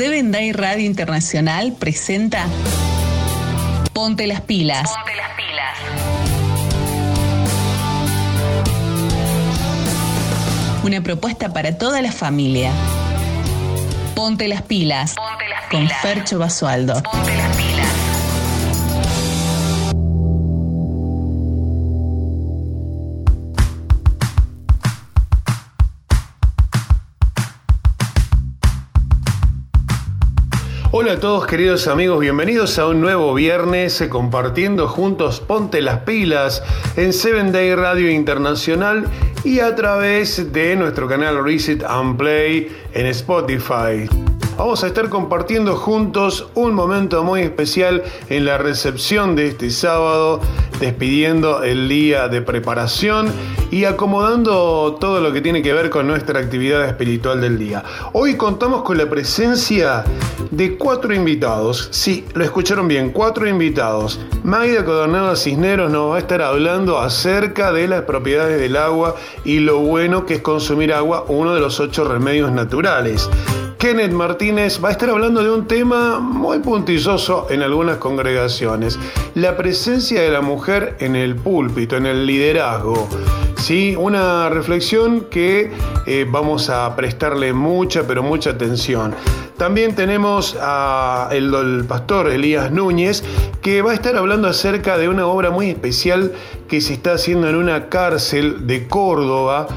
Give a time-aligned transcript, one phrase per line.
[0.00, 2.46] Seven Day Radio Internacional presenta
[3.92, 4.88] Ponte las pilas.
[4.90, 5.76] Ponte las pilas.
[10.84, 12.72] Una propuesta para toda la familia.
[14.14, 15.16] Ponte las pilas.
[15.16, 16.00] Ponte las Con pilas.
[16.00, 17.02] Fercho Basualdo.
[17.02, 17.69] Ponte las pilas.
[31.20, 36.62] Todos queridos amigos, bienvenidos a un nuevo viernes eh, compartiendo juntos Ponte las pilas
[36.96, 39.04] en Seven Day Radio Internacional
[39.44, 44.29] y a través de nuestro canal Reset and Play en Spotify.
[44.60, 50.38] Vamos a estar compartiendo juntos un momento muy especial en la recepción de este sábado,
[50.78, 53.32] despidiendo el día de preparación
[53.70, 57.82] y acomodando todo lo que tiene que ver con nuestra actividad espiritual del día.
[58.12, 60.04] Hoy contamos con la presencia
[60.50, 61.88] de cuatro invitados.
[61.90, 64.20] Sí, lo escucharon bien, cuatro invitados.
[64.44, 69.60] Magda Codornada Cisneros nos va a estar hablando acerca de las propiedades del agua y
[69.60, 73.26] lo bueno que es consumir agua, uno de los ocho remedios naturales.
[73.80, 78.98] Kenneth Martínez va a estar hablando de un tema muy puntilloso en algunas congregaciones,
[79.34, 83.08] la presencia de la mujer en el púlpito, en el liderazgo.
[83.60, 85.70] Sí, una reflexión que
[86.06, 89.14] eh, vamos a prestarle mucha, pero mucha atención.
[89.58, 93.22] También tenemos al el pastor Elías Núñez,
[93.60, 96.32] que va a estar hablando acerca de una obra muy especial
[96.68, 99.68] que se está haciendo en una cárcel de Córdoba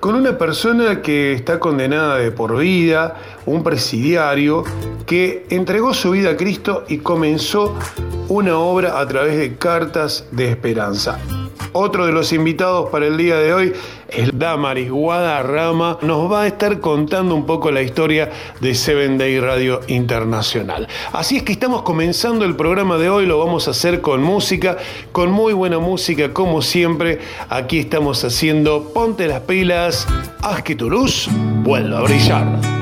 [0.00, 4.64] con una persona que está condenada de por vida, un presidiario,
[5.06, 7.74] que entregó su vida a Cristo y comenzó
[8.28, 11.18] una obra a través de cartas de esperanza.
[11.72, 13.72] Otro de los invitados para el día de hoy
[14.08, 15.98] es Damaris Guadarrama.
[16.02, 18.30] Nos va a estar contando un poco la historia
[18.60, 20.88] de Seven Day Radio Internacional.
[21.12, 23.26] Así es que estamos comenzando el programa de hoy.
[23.26, 24.78] Lo vamos a hacer con música,
[25.12, 27.20] con muy buena música, como siempre.
[27.48, 30.08] Aquí estamos haciendo Ponte las pilas,
[30.42, 31.28] haz que tu luz
[31.62, 32.79] vuelva a brillar.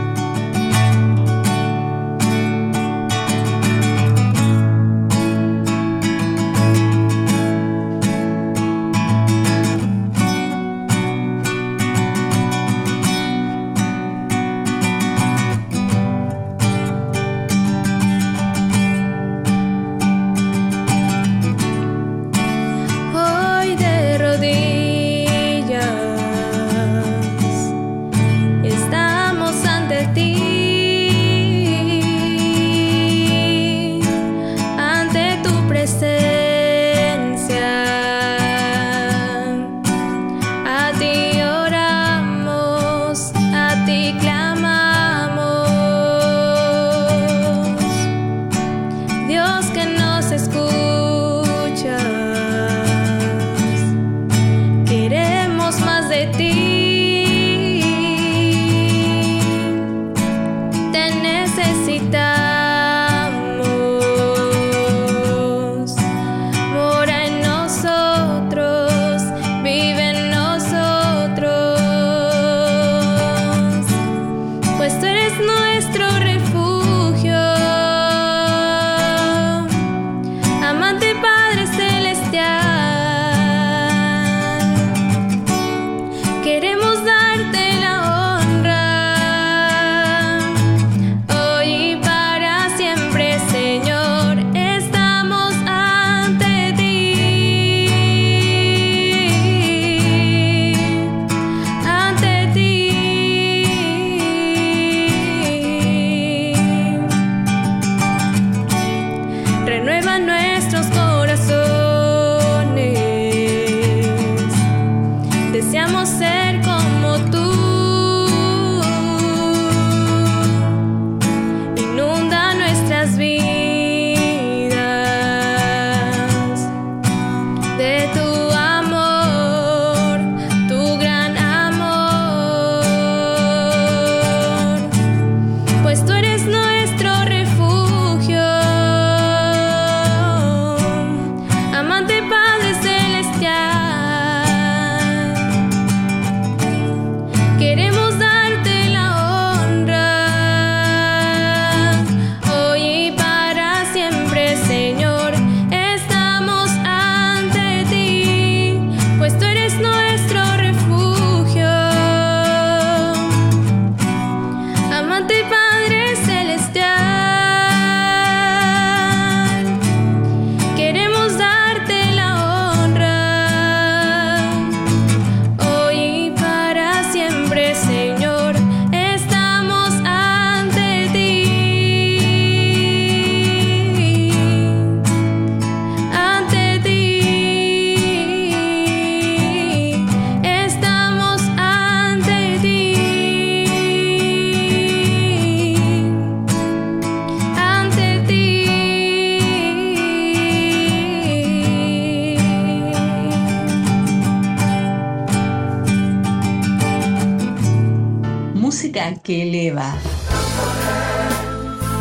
[208.92, 209.94] Que eleva.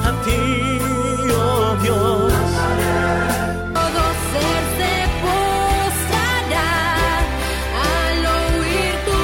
[0.05, 0.41] a ti,
[1.35, 2.33] oh Dios.
[3.73, 4.01] Todo
[4.31, 4.93] ser se
[5.23, 6.71] postrará
[7.83, 9.21] al oír tu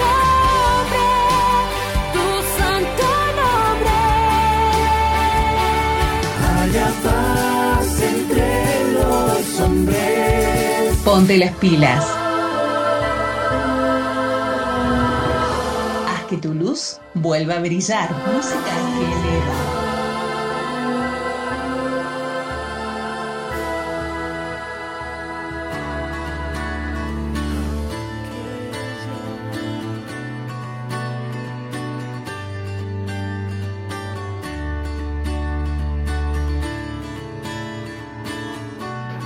[0.00, 1.06] nombre,
[2.14, 2.26] tu
[2.58, 3.08] santo
[3.40, 3.98] nombre.
[6.50, 8.48] Haya paz entre
[8.94, 10.96] los hombres.
[11.04, 12.19] Ponte las pilas.
[16.80, 18.10] Luz vuelva a brillar.
[18.32, 19.79] Música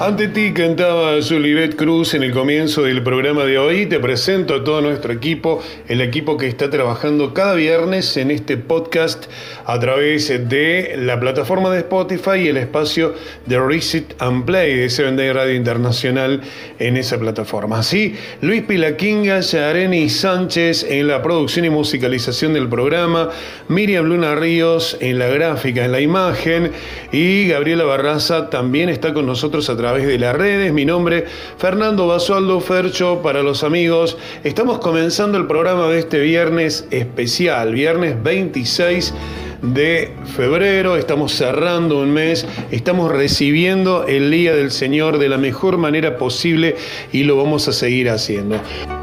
[0.06, 3.87] Ante ti cantaba Juliet Cruz en el comienzo del programa de hoy.
[3.87, 8.59] Te presento a todo nuestro equipo, el equipo que está trabajando cada viernes en este
[8.59, 9.25] podcast
[9.65, 13.15] a través de la plataforma de Spotify y el espacio
[13.47, 16.43] de Reset and Play de Seven Day Radio Internacional
[16.79, 17.79] en esa plataforma.
[17.79, 23.31] Así, Luis Pilaquinga, Yareni Sánchez en la producción y musicalización del programa,
[23.69, 26.73] Miriam Luna Ríos en la gráfica, en la imagen
[27.11, 30.73] y Gabriela Barraza también está con nosotros a través de las redes.
[30.73, 31.25] Mi nombre,
[31.56, 34.19] Fernando Basualdo Fercho, para los amigos.
[34.43, 39.14] Estamos comenzando el programa de este viernes especial, viernes 26
[39.62, 45.79] de febrero, estamos cerrando un mes, estamos recibiendo el Día del Señor de la mejor
[45.79, 46.76] manera posible
[47.12, 48.56] y lo vamos a seguir haciendo.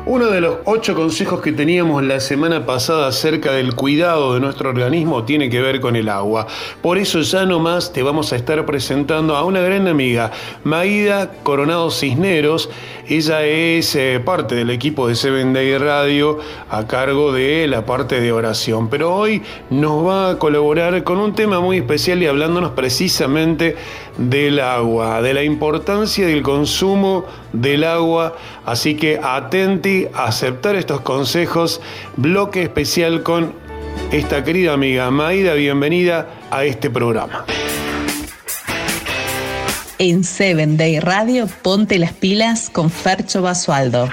[0.03, 4.69] Uno de los ocho consejos que teníamos la semana pasada acerca del cuidado de nuestro
[4.69, 6.47] organismo tiene que ver con el agua.
[6.81, 10.31] Por eso ya nomás te vamos a estar presentando a una gran amiga,
[10.63, 12.71] Maida Coronado Cisneros.
[13.07, 16.39] Ella es eh, parte del equipo de Seven Day Radio
[16.69, 18.89] a cargo de la parte de oración.
[18.89, 23.75] Pero hoy nos va a colaborar con un tema muy especial y hablándonos precisamente
[24.17, 28.35] del agua, de la importancia del consumo del agua.
[28.65, 31.81] Así que atenti a aceptar estos consejos.
[32.17, 33.53] Bloque especial con
[34.11, 35.53] esta querida amiga Maida.
[35.53, 37.45] Bienvenida a este programa.
[39.97, 44.09] En Seven Day Radio, ponte las pilas con Fercho Basualdo.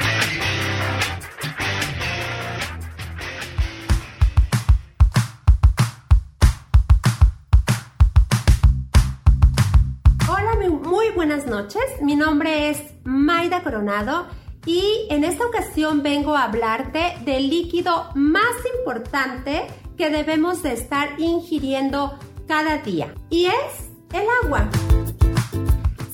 [13.62, 14.26] Coronado
[14.66, 19.66] y en esta ocasión vengo a hablarte del líquido más importante
[19.96, 24.68] que debemos de estar ingiriendo cada día y es el agua.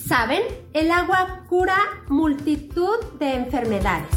[0.07, 0.43] ¿Saben?
[0.73, 1.79] El agua cura
[2.09, 4.11] multitud de enfermedades,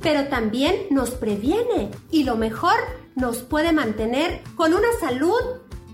[0.00, 2.76] pero también nos previene y lo mejor
[3.14, 5.40] nos puede mantener con una salud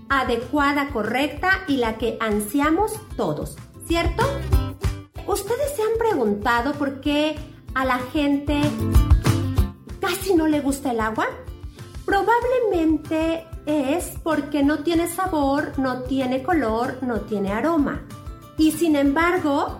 [0.09, 3.55] adecuada, correcta y la que ansiamos todos,
[3.87, 4.23] ¿cierto?
[5.27, 7.35] ¿Ustedes se han preguntado por qué
[7.73, 8.59] a la gente
[9.99, 11.27] casi no le gusta el agua?
[12.05, 18.01] Probablemente es porque no tiene sabor, no tiene color, no tiene aroma.
[18.57, 19.79] Y sin embargo,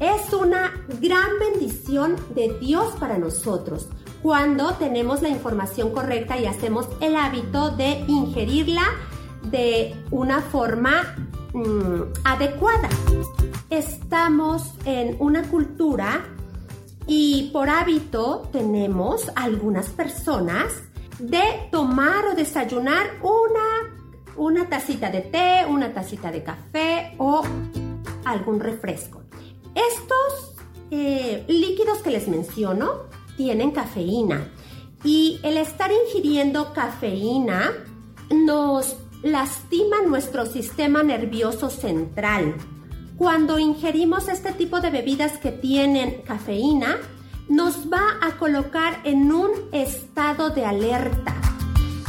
[0.00, 3.88] es una gran bendición de Dios para nosotros
[4.22, 8.84] cuando tenemos la información correcta y hacemos el hábito de ingerirla
[9.50, 11.16] de una forma
[11.52, 12.88] mm, adecuada.
[13.70, 16.24] Estamos en una cultura
[17.06, 20.82] y por hábito tenemos algunas personas
[21.18, 23.96] de tomar o desayunar una,
[24.36, 27.42] una tacita de té, una tacita de café o
[28.24, 29.22] algún refresco.
[29.74, 30.54] Estos
[30.90, 34.48] eh, líquidos que les menciono tienen cafeína
[35.04, 37.72] y el estar ingiriendo cafeína
[38.30, 42.54] nos lastima nuestro sistema nervioso central.
[43.16, 46.98] Cuando ingerimos este tipo de bebidas que tienen cafeína,
[47.48, 51.34] nos va a colocar en un estado de alerta.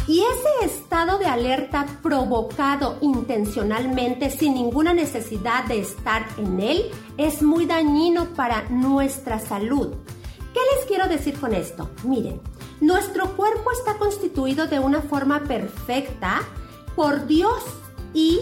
[0.07, 6.85] Y ese estado de alerta provocado intencionalmente sin ninguna necesidad de estar en él
[7.17, 9.93] es muy dañino para nuestra salud.
[10.53, 11.89] ¿Qué les quiero decir con esto?
[12.03, 12.41] Miren,
[12.81, 16.41] nuestro cuerpo está constituido de una forma perfecta
[16.99, 17.63] por Dios
[18.13, 18.41] y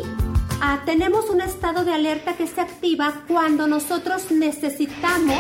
[0.62, 5.38] ah, tenemos un estado de alerta que se activa cuando nosotros necesitamos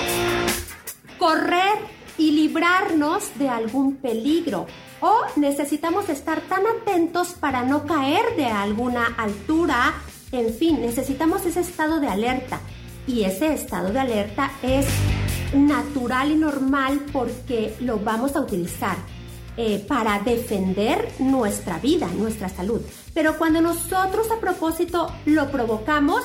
[1.18, 1.80] correr
[2.20, 4.68] y librarnos de algún peligro
[5.02, 9.96] o necesitamos estar tan atentos para no caer de alguna altura.
[10.32, 12.60] En fin, necesitamos ese estado de alerta
[13.08, 14.86] y ese estado de alerta es
[15.56, 19.17] natural y normal porque lo vamos a utilizar.
[19.58, 22.82] Eh, para defender nuestra vida, nuestra salud.
[23.14, 26.24] Pero cuando nosotros a propósito lo provocamos,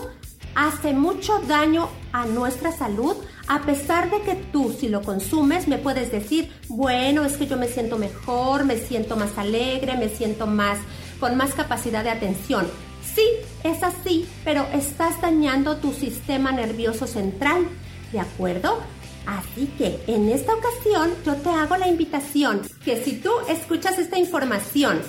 [0.55, 3.17] hace mucho daño a nuestra salud,
[3.49, 7.57] a pesar de que tú si lo consumes me puedes decir, bueno, es que yo
[7.57, 10.79] me siento mejor, me siento más alegre, me siento más
[11.19, 12.67] con más capacidad de atención.
[13.15, 13.25] Sí,
[13.65, 17.67] es así, pero estás dañando tu sistema nervioso central,
[18.12, 18.79] ¿de acuerdo?
[19.26, 24.19] Así que en esta ocasión yo te hago la invitación que si tú escuchas esta
[24.19, 25.00] información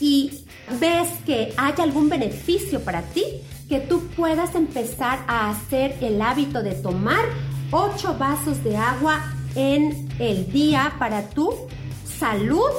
[0.00, 0.44] y
[0.80, 3.24] ves que hay algún beneficio para ti,
[3.68, 7.24] que tú puedas empezar a hacer el hábito de tomar
[7.70, 11.54] 8 vasos de agua en el día para tu
[12.04, 12.70] salud.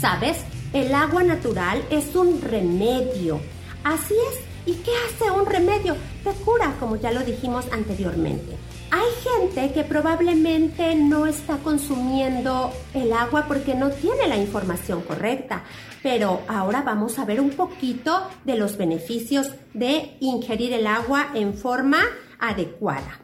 [0.00, 0.38] ¿Sabes?
[0.72, 3.40] El agua natural es un remedio.
[3.84, 4.40] Así es.
[4.66, 5.96] ¿Y qué hace un remedio?
[6.22, 8.56] Te cura, como ya lo dijimos anteriormente.
[8.92, 15.62] Hay gente que probablemente no está consumiendo el agua porque no tiene la información correcta,
[16.02, 21.54] pero ahora vamos a ver un poquito de los beneficios de ingerir el agua en
[21.54, 22.00] forma
[22.40, 23.20] adecuada.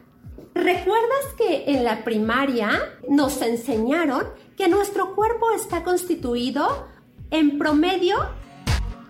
[0.53, 2.69] ¿Recuerdas que en la primaria
[3.09, 4.23] nos enseñaron
[4.55, 6.87] que nuestro cuerpo está constituido
[7.29, 8.15] en promedio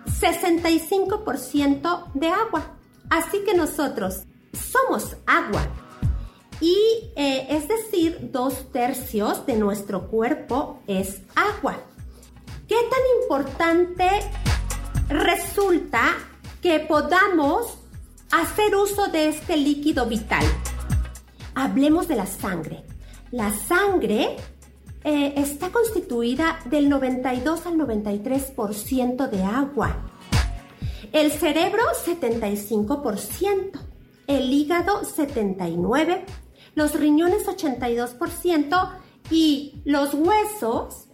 [0.06, 2.74] 65% de agua?
[3.10, 5.87] Así que nosotros somos agua.
[6.60, 6.76] Y
[7.14, 11.78] eh, es decir, dos tercios de nuestro cuerpo es agua.
[12.66, 14.08] ¿Qué tan importante
[15.08, 16.16] resulta
[16.60, 17.78] que podamos
[18.30, 20.44] hacer uso de este líquido vital?
[21.54, 22.82] Hablemos de la sangre.
[23.30, 24.36] La sangre
[25.04, 29.96] eh, está constituida del 92 al 93% de agua.
[31.12, 33.80] El cerebro 75%,
[34.26, 36.24] el hígado 79%,
[36.78, 38.90] los riñones 82%
[39.32, 41.08] y los huesos,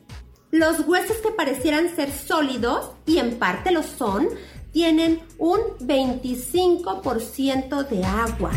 [0.50, 4.28] los huesos que parecieran ser sólidos y en parte lo son,
[4.72, 8.50] tienen un 25% de agua.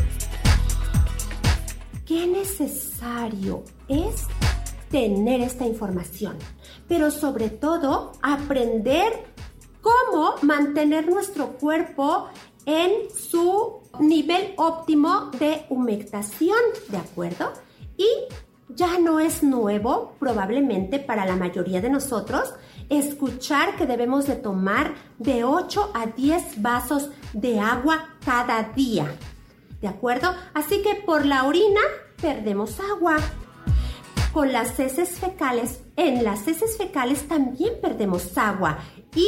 [2.05, 4.25] Qué necesario es
[4.91, 6.35] tener esta información,
[6.89, 9.13] pero sobre todo aprender
[9.79, 12.27] cómo mantener nuestro cuerpo
[12.65, 17.51] en su nivel óptimo de humectación, ¿de acuerdo?
[17.97, 18.07] Y
[18.69, 22.53] ya no es nuevo, probablemente para la mayoría de nosotros,
[22.89, 29.07] escuchar que debemos de tomar de 8 a 10 vasos de agua cada día.
[29.81, 30.33] ¿De acuerdo?
[30.53, 31.81] Así que por la orina
[32.21, 33.17] perdemos agua.
[34.33, 38.79] Con las heces fecales, en las heces fecales también perdemos agua.
[39.15, 39.27] Y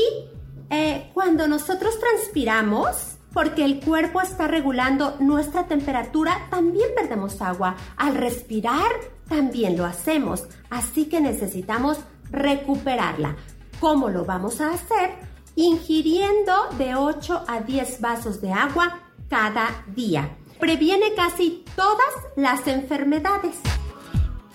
[0.69, 7.75] eh, cuando nosotros transpiramos, porque el cuerpo está regulando nuestra temperatura, también perdemos agua.
[7.95, 8.91] Al respirar,
[9.27, 10.45] también lo hacemos.
[10.69, 12.00] Así que necesitamos
[12.31, 13.36] recuperarla.
[13.79, 15.12] ¿Cómo lo vamos a hacer?
[15.55, 20.38] Ingiriendo de 8 a 10 vasos de agua cada día.
[20.59, 23.55] Previene casi todas las enfermedades.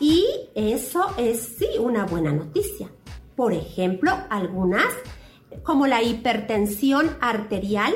[0.01, 2.91] Y eso es sí una buena noticia.
[3.37, 4.93] Por ejemplo, algunas,
[5.63, 7.95] como la hipertensión arterial,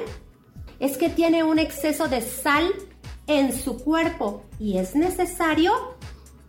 [0.80, 2.73] es que tiene un exceso de sal
[3.26, 5.73] en su cuerpo y es necesario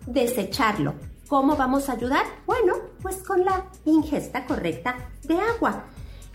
[0.05, 0.95] desecharlo.
[1.27, 2.25] ¿Cómo vamos a ayudar?
[2.45, 5.85] Bueno, pues con la ingesta correcta de agua.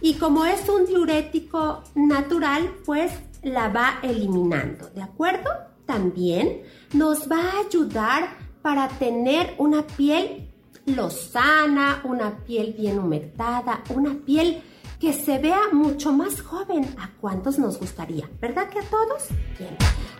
[0.00, 5.50] Y como es un diurético natural, pues la va eliminando, ¿de acuerdo?
[5.86, 10.48] También nos va a ayudar para tener una piel
[10.86, 14.62] lozana, una piel bien humectada, una piel
[15.04, 16.96] que se vea mucho más joven.
[16.98, 18.26] ¿A cuántos nos gustaría?
[18.40, 19.28] ¿Verdad que a todos?
[19.58, 19.76] Bien.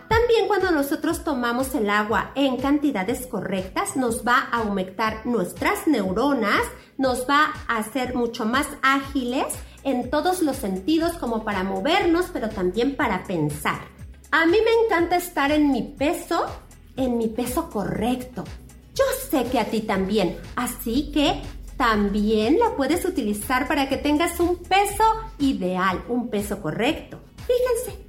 [0.07, 6.61] También cuando nosotros tomamos el agua en cantidades correctas, nos va a humectar nuestras neuronas,
[6.99, 9.47] nos va a hacer mucho más ágiles
[9.81, 13.79] en todos los sentidos como para movernos, pero también para pensar.
[14.29, 16.45] A mí me encanta estar en mi peso,
[16.95, 18.43] en mi peso correcto.
[18.93, 21.41] Yo sé que a ti también, así que
[21.77, 25.03] también la puedes utilizar para que tengas un peso
[25.39, 27.19] ideal, un peso correcto.
[27.37, 28.05] Fíjense,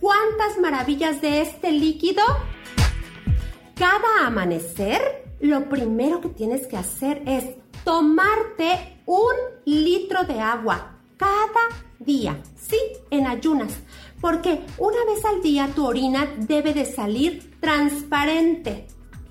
[0.00, 2.22] cuántas maravillas de este líquido.
[3.74, 5.00] Cada amanecer,
[5.40, 7.44] lo primero que tienes que hacer es
[7.84, 9.32] tomarte un
[9.64, 12.78] litro de agua cada día, sí,
[13.10, 13.72] en ayunas,
[14.20, 18.86] porque una vez al día tu orina debe de salir transparente.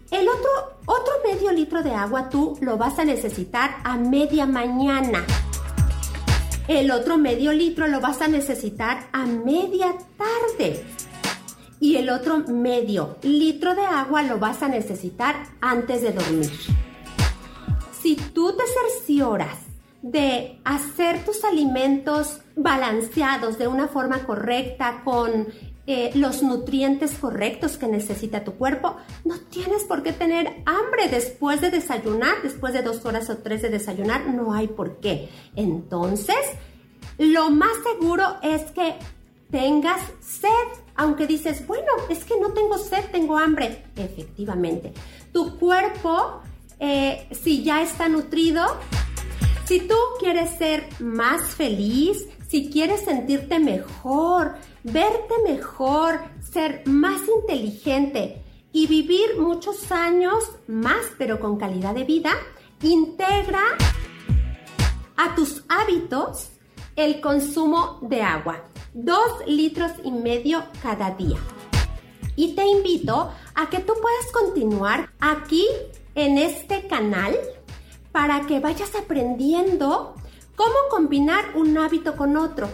[0.09, 0.49] El otro,
[0.85, 5.25] otro medio litro de agua tú lo vas a necesitar a media mañana.
[6.67, 10.85] El otro medio litro lo vas a necesitar a media tarde.
[11.79, 16.51] Y el otro medio litro de agua lo vas a necesitar antes de dormir.
[18.01, 19.57] si tú te cercioras
[20.01, 25.47] de hacer tus alimentos balanceados de una forma correcta, con
[25.89, 31.61] eh, los nutrientes correctos que necesita tu cuerpo, no tienes por qué tener hambre después
[31.61, 35.29] de desayunar, después de dos horas o tres de desayunar, no hay por qué.
[35.55, 36.35] Entonces,
[37.17, 38.95] lo más seguro es que
[39.49, 40.49] tengas sed,
[40.95, 43.85] aunque dices, bueno, es que no tengo sed, tengo hambre.
[43.95, 44.91] Efectivamente,
[45.31, 46.41] tu cuerpo,
[46.79, 48.65] eh, si ya está nutrido,
[49.63, 54.55] si tú quieres ser más feliz, si quieres sentirte mejor,
[54.91, 62.31] verte mejor, ser más inteligente y vivir muchos años más, pero con calidad de vida,
[62.81, 63.63] integra
[65.17, 66.51] a tus hábitos
[66.95, 68.63] el consumo de agua.
[68.93, 71.37] Dos litros y medio cada día.
[72.35, 75.65] Y te invito a que tú puedas continuar aquí
[76.15, 77.35] en este canal
[78.11, 80.15] para que vayas aprendiendo
[80.55, 82.67] cómo combinar un hábito con otro,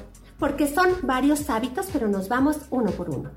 [0.44, 3.32] porque son varios hábitos, pero nos vamos uno por uno.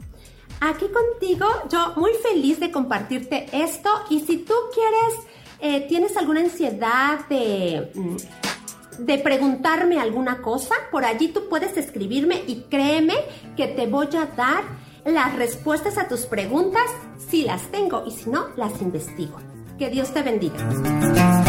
[0.60, 5.26] Aquí contigo, yo muy feliz de compartirte esto y si tú quieres,
[5.60, 12.42] eh, tienes alguna ansiedad de, mm, de preguntarme alguna cosa, por allí tú puedes escribirme
[12.48, 13.14] y créeme
[13.56, 14.64] que te voy a dar
[15.04, 16.90] las respuestas a tus preguntas
[17.30, 19.36] si las tengo y si no, las investigo.
[19.78, 21.45] Que Dios te bendiga.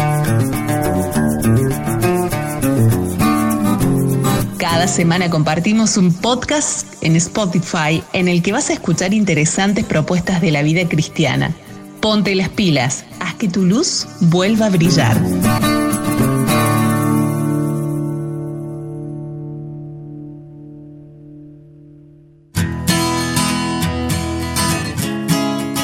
[4.70, 10.42] Cada semana compartimos un podcast en Spotify en el que vas a escuchar interesantes propuestas
[10.42, 11.54] de la vida cristiana.
[12.02, 15.18] Ponte las pilas, haz que tu luz vuelva a brillar.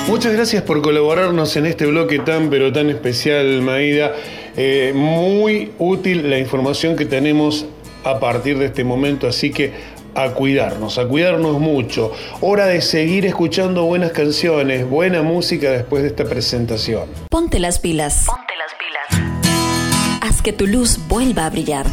[0.09, 4.12] Muchas gracias por colaborarnos en este bloque tan pero tan especial, Maida.
[4.59, 7.66] Eh, muy útil la información que tenemos
[8.05, 9.73] a partir de este momento, así que
[10.14, 12.12] a cuidarnos, a cuidarnos mucho.
[12.40, 17.09] Hora de seguir escuchando buenas canciones, buena música después de esta presentación.
[17.31, 18.25] Ponte las pilas.
[18.27, 20.21] Ponte las pilas.
[20.21, 21.87] Haz que tu luz vuelva a brillar.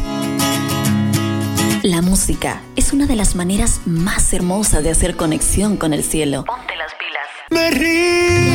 [1.82, 6.44] La música es una de las maneras más hermosas de hacer conexión con el cielo.
[6.44, 7.26] Ponte las pilas.
[7.50, 8.51] Me rindo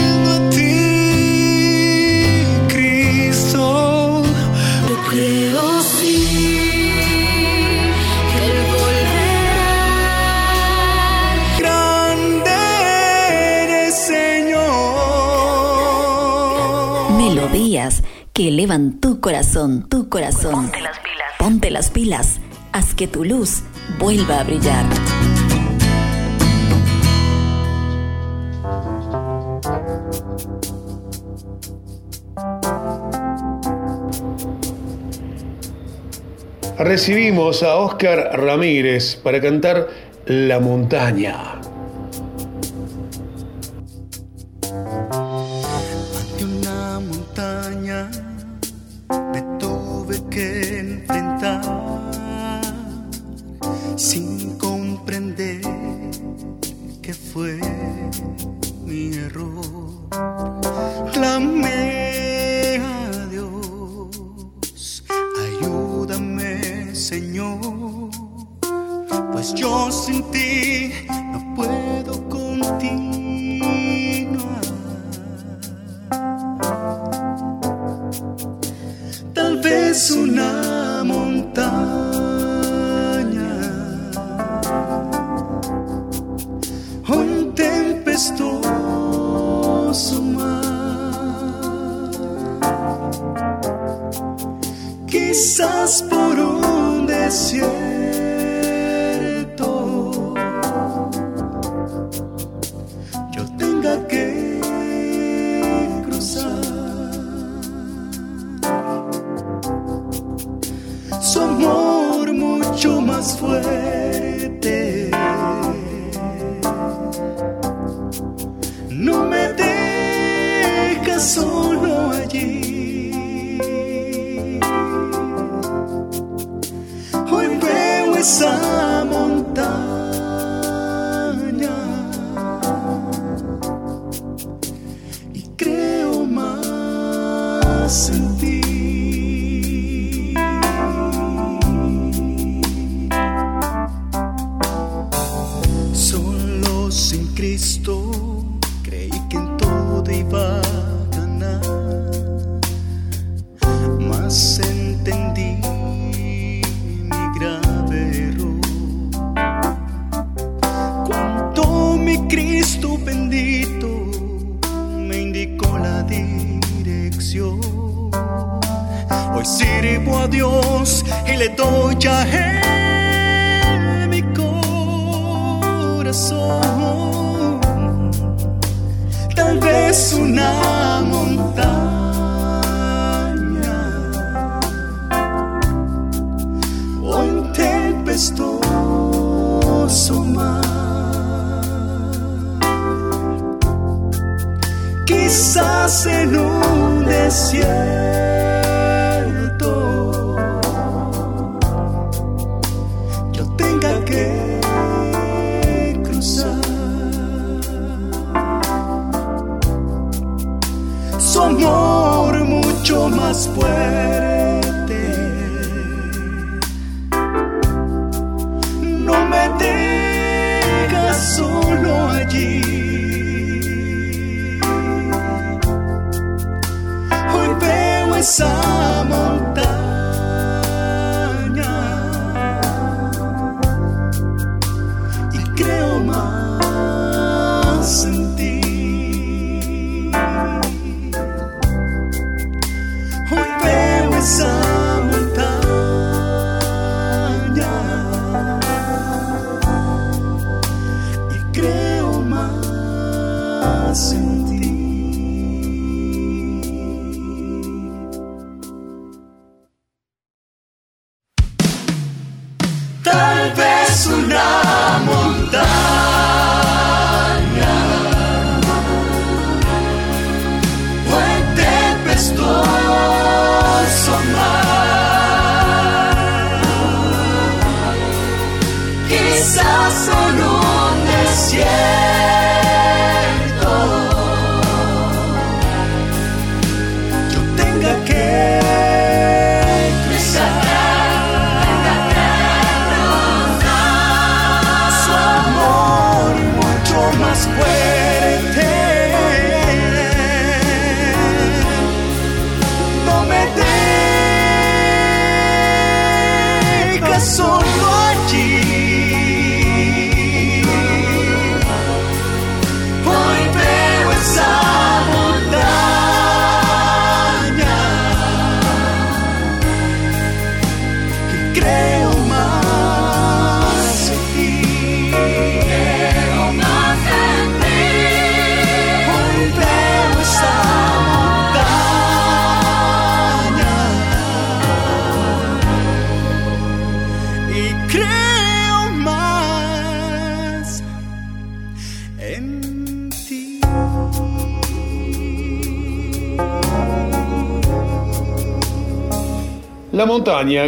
[17.77, 20.71] Melodías que elevan tu corazón, tu corazón.
[20.71, 21.27] Ponte las pilas.
[21.37, 22.39] Ponte las pilas.
[22.71, 23.63] Haz que tu luz
[23.99, 24.85] vuelva a brillar.
[36.79, 39.87] Recibimos a Oscar Ramírez para cantar
[40.25, 41.56] La montaña.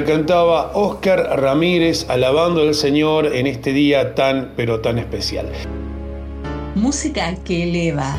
[0.06, 5.48] Cantaba Oscar Ramírez alabando al Señor en este día tan pero tan especial.
[6.76, 8.16] Música que eleva.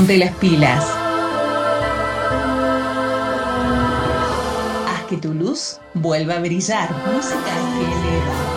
[0.00, 0.82] Ponte las pilas.
[4.88, 6.88] Haz que tu luz vuelva a brillar.
[7.12, 7.36] Música
[7.76, 8.50] que.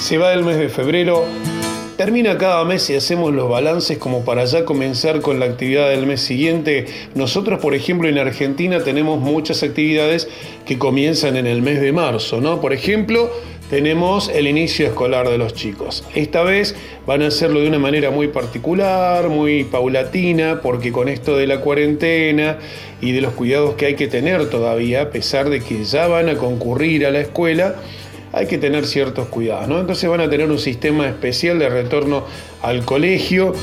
[0.00, 1.24] Se va el mes de febrero,
[1.96, 6.06] termina cada mes y hacemos los balances como para ya comenzar con la actividad del
[6.06, 6.86] mes siguiente.
[7.14, 10.28] Nosotros, por ejemplo, en Argentina tenemos muchas actividades
[10.66, 12.60] que comienzan en el mes de marzo, ¿no?
[12.60, 13.30] Por ejemplo,
[13.70, 16.04] tenemos el inicio escolar de los chicos.
[16.14, 21.36] Esta vez van a hacerlo de una manera muy particular, muy paulatina, porque con esto
[21.36, 22.58] de la cuarentena
[23.00, 26.28] y de los cuidados que hay que tener todavía, a pesar de que ya van
[26.28, 27.76] a concurrir a la escuela,
[28.36, 29.80] hay que tener ciertos cuidados, ¿no?
[29.80, 32.24] Entonces van a tener un sistema especial de retorno
[32.60, 33.54] al colegio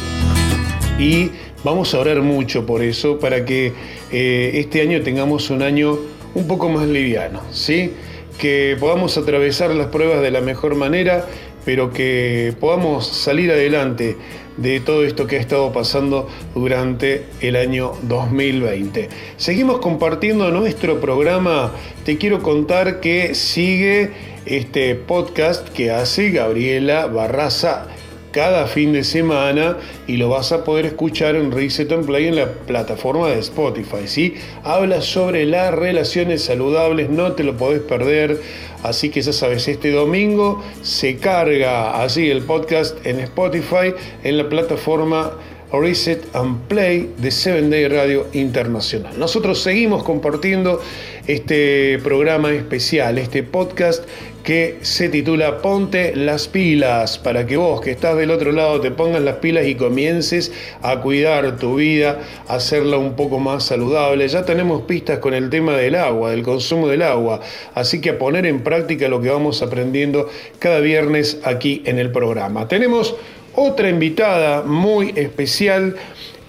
[0.98, 1.30] y
[1.64, 3.72] vamos a orar mucho por eso, para que
[4.12, 6.00] eh, este año tengamos un año
[6.34, 7.92] un poco más liviano, ¿sí?
[8.40, 11.28] Que podamos atravesar las pruebas de la mejor manera,
[11.66, 14.18] pero que podamos salir adelante
[14.58, 19.10] de todo esto que ha estado pasando durante el año 2020.
[19.38, 21.74] Seguimos compartiendo nuestro programa.
[22.06, 27.88] Te quiero contar que sigue este podcast que hace Gabriela Barraza
[28.34, 29.78] cada fin de semana
[30.08, 34.08] y lo vas a poder escuchar en Reset and Play en la plataforma de Spotify.
[34.08, 34.34] ¿sí?
[34.64, 38.42] Habla sobre las relaciones saludables, no te lo podés perder.
[38.82, 44.50] Así que ya sabes, este domingo se carga así el podcast en Spotify en la
[44.50, 45.32] plataforma
[45.72, 49.18] Reset and Play de Seven Day Radio Internacional.
[49.18, 50.80] Nosotros seguimos compartiendo
[51.26, 54.04] este programa especial, este podcast
[54.44, 58.92] que se titula Ponte las pilas, para que vos que estás del otro lado te
[58.92, 60.52] pongas las pilas y comiences
[60.82, 64.28] a cuidar tu vida, a hacerla un poco más saludable.
[64.28, 67.40] Ya tenemos pistas con el tema del agua, del consumo del agua,
[67.74, 70.30] así que a poner en práctica lo que vamos aprendiendo
[70.60, 72.68] cada viernes aquí en el programa.
[72.68, 73.16] Tenemos
[73.56, 75.96] otra invitada muy especial,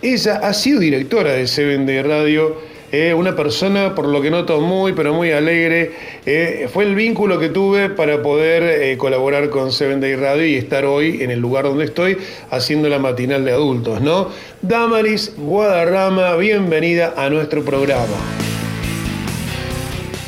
[0.03, 4.61] ella ha sido directora de Seven de Radio eh, una persona, por lo que noto,
[4.61, 5.91] muy, pero muy alegre.
[6.27, 10.55] Eh, fue el vínculo que tuve para poder eh, colaborar con Seven Day Radio y
[10.55, 12.19] estar hoy en el lugar donde estoy
[12.53, 14.31] haciendo la matinal de adultos, ¿no?
[14.63, 18.15] Damaris Guadarrama, bienvenida a nuestro programa.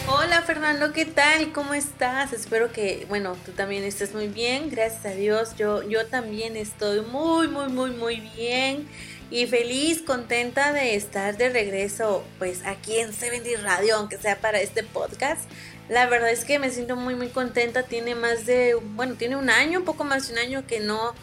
[0.09, 1.53] Hola Fernando, ¿qué tal?
[1.53, 2.33] ¿Cómo estás?
[2.33, 5.55] Espero que, bueno, tú también estés muy bien, gracias a Dios.
[5.57, 8.89] Yo, yo también estoy muy, muy, muy, muy bien
[9.31, 14.61] y feliz, contenta de estar de regreso pues aquí en 70 Radio, aunque sea para
[14.61, 15.43] este podcast.
[15.89, 19.51] La verdad es que me siento muy muy contenta, tiene más de, bueno, tiene un
[19.51, 21.15] año, un poco más de un año que no,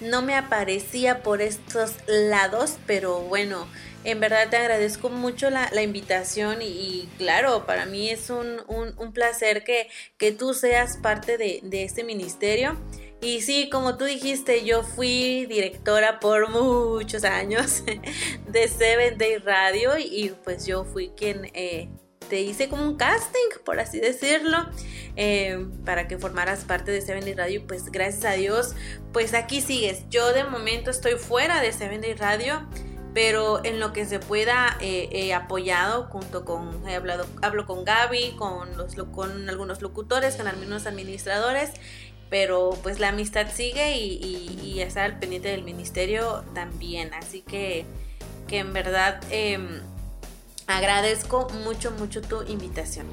[0.00, 3.66] no me aparecía por estos lados, pero bueno,
[4.04, 8.94] en verdad te agradezco mucho la, invitación y, y, claro, para mí es un, un,
[8.96, 12.78] un placer que, que, tú seas parte de, de este ministerio.
[13.22, 17.82] Y sí, como tú dijiste, yo fui directora por muchos años
[18.48, 21.90] de Seven Day Radio y pues yo fui quien eh,
[22.30, 24.58] te hice como un casting, por así decirlo,
[25.16, 27.66] eh, para que formaras parte de Seven Day Radio.
[27.66, 28.74] Pues gracias a Dios,
[29.12, 30.08] pues aquí sigues.
[30.08, 32.66] Yo de momento estoy fuera de Seven Day Radio
[33.12, 37.84] pero en lo que se pueda eh, he apoyado junto con he hablado hablo con
[37.84, 41.72] Gaby con los con algunos locutores con algunos administradores
[42.30, 47.10] pero pues la amistad sigue y, y, y estar al pendiente del ministerio también.
[47.12, 47.84] Así que,
[48.48, 49.58] que en verdad eh,
[50.68, 53.06] agradezco mucho, mucho tu invitación.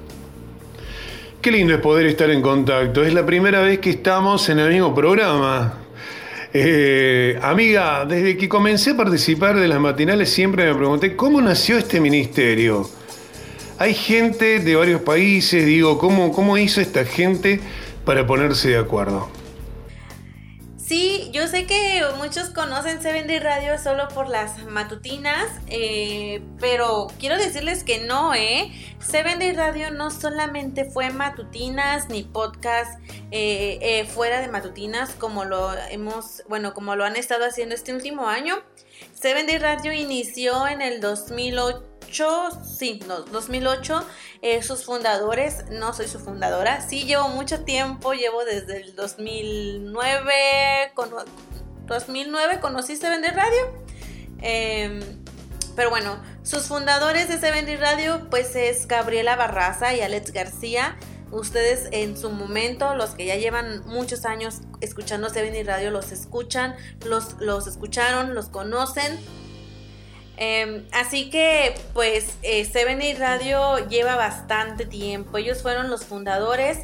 [1.41, 3.03] Qué lindo es poder estar en contacto.
[3.03, 5.80] Es la primera vez que estamos en el mismo programa.
[6.53, 11.77] Eh, amiga, desde que comencé a participar de las matinales siempre me pregunté cómo nació
[11.77, 12.89] este ministerio.
[13.80, 17.60] Hay gente de varios países, digo, ¿cómo, cómo hizo esta gente
[18.08, 19.30] para ponerse de acuerdo.
[20.78, 27.08] Sí, yo sé que muchos conocen Seven Day Radio solo por las matutinas, eh, pero
[27.20, 28.72] quiero decirles que no, ¿eh?
[29.00, 32.98] Seven Day Radio no solamente fue matutinas ni podcast
[33.32, 37.93] eh, eh, fuera de matutinas como lo hemos, bueno, como lo han estado haciendo este
[37.93, 38.56] último año.
[39.13, 44.06] Seven Day Radio inició en el 2008 sí, no, 2008,
[44.41, 50.91] eh, sus fundadores, no soy su fundadora, sí llevo mucho tiempo, llevo desde el 2009,
[50.93, 51.10] con,
[51.86, 53.74] 2009 conocí Seven Day Radio,
[54.41, 55.00] eh,
[55.76, 60.98] pero bueno, sus fundadores de Seven Day Radio pues es Gabriela Barraza y Alex García,
[61.32, 66.12] ustedes en su momento, los que ya llevan muchos años escuchando Seven Day Radio, los
[66.12, 69.20] escuchan, los, los escucharon, los conocen,
[70.38, 75.38] eh, así que, pues, eh, Seven Radio lleva bastante tiempo.
[75.38, 76.80] Ellos fueron los fundadores.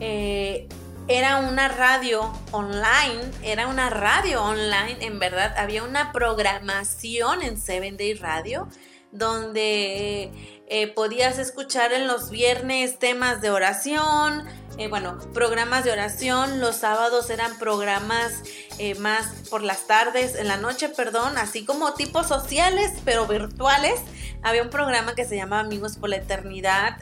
[0.00, 0.68] Eh,
[1.08, 5.54] era una radio online, era una radio online, en verdad.
[5.56, 8.68] Había una programación en Seven Day Radio
[9.12, 14.44] donde eh, podías escuchar en los viernes temas de oración,
[14.78, 18.42] eh, bueno, programas de oración, los sábados eran programas
[18.78, 24.00] eh, más por las tardes, en la noche, perdón, así como tipos sociales, pero virtuales.
[24.42, 26.98] Había un programa que se llamaba Amigos por la Eternidad,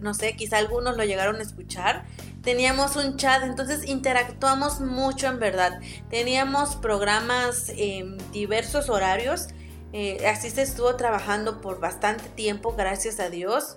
[0.00, 2.04] no sé, quizá algunos lo llegaron a escuchar.
[2.42, 5.80] Teníamos un chat, entonces interactuamos mucho en verdad.
[6.10, 9.48] Teníamos programas en diversos horarios.
[10.26, 13.76] Así se estuvo trabajando por bastante tiempo, gracias a Dios.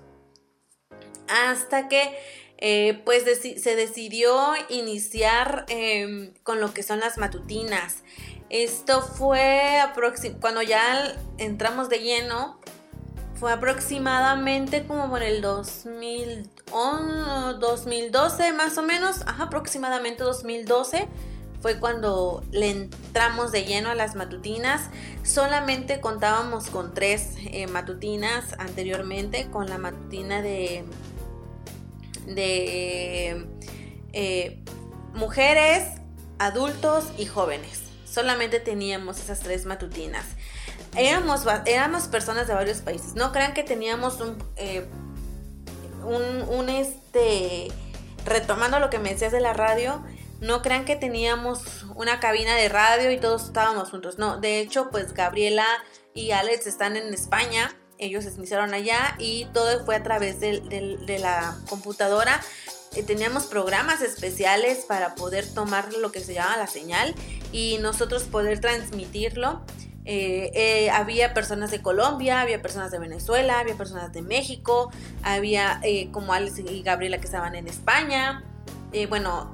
[1.28, 2.18] Hasta que
[2.60, 4.36] eh, pues se decidió
[4.70, 8.04] iniciar eh, con lo que son las matutinas.
[8.50, 9.80] Esto fue
[10.40, 12.60] cuando ya entramos de lleno,
[13.36, 16.50] fue aproximadamente como por el 2011,
[17.60, 21.08] 2012 más o menos, aproximadamente 2012,
[21.68, 24.84] fue cuando le entramos de lleno a las matutinas.
[25.26, 30.86] Solamente contábamos con tres eh, matutinas anteriormente, con la matutina de,
[32.26, 33.50] de
[34.14, 34.64] eh,
[35.14, 35.84] mujeres,
[36.40, 37.82] adultos y jóvenes.
[38.06, 40.24] Solamente teníamos esas tres matutinas.
[40.96, 43.16] Éramos, éramos personas de varios países.
[43.16, 44.88] No crean que teníamos un, eh,
[46.06, 47.68] un, un, este,
[48.24, 50.02] retomando lo que me decías de la radio,
[50.40, 54.18] no crean que teníamos una cabina de radio y todos estábamos juntos.
[54.18, 55.66] No, de hecho, pues Gabriela
[56.14, 57.76] y Alex están en España.
[57.98, 62.40] Ellos se iniciaron allá y todo fue a través de la computadora.
[62.96, 67.14] Eh, teníamos programas especiales para poder tomar lo que se llama la señal
[67.52, 69.62] y nosotros poder transmitirlo.
[70.10, 74.90] Eh, eh, había personas de Colombia, había personas de Venezuela, había personas de México,
[75.22, 78.42] había eh, como Alex y Gabriela que estaban en España,
[78.94, 79.54] eh, bueno,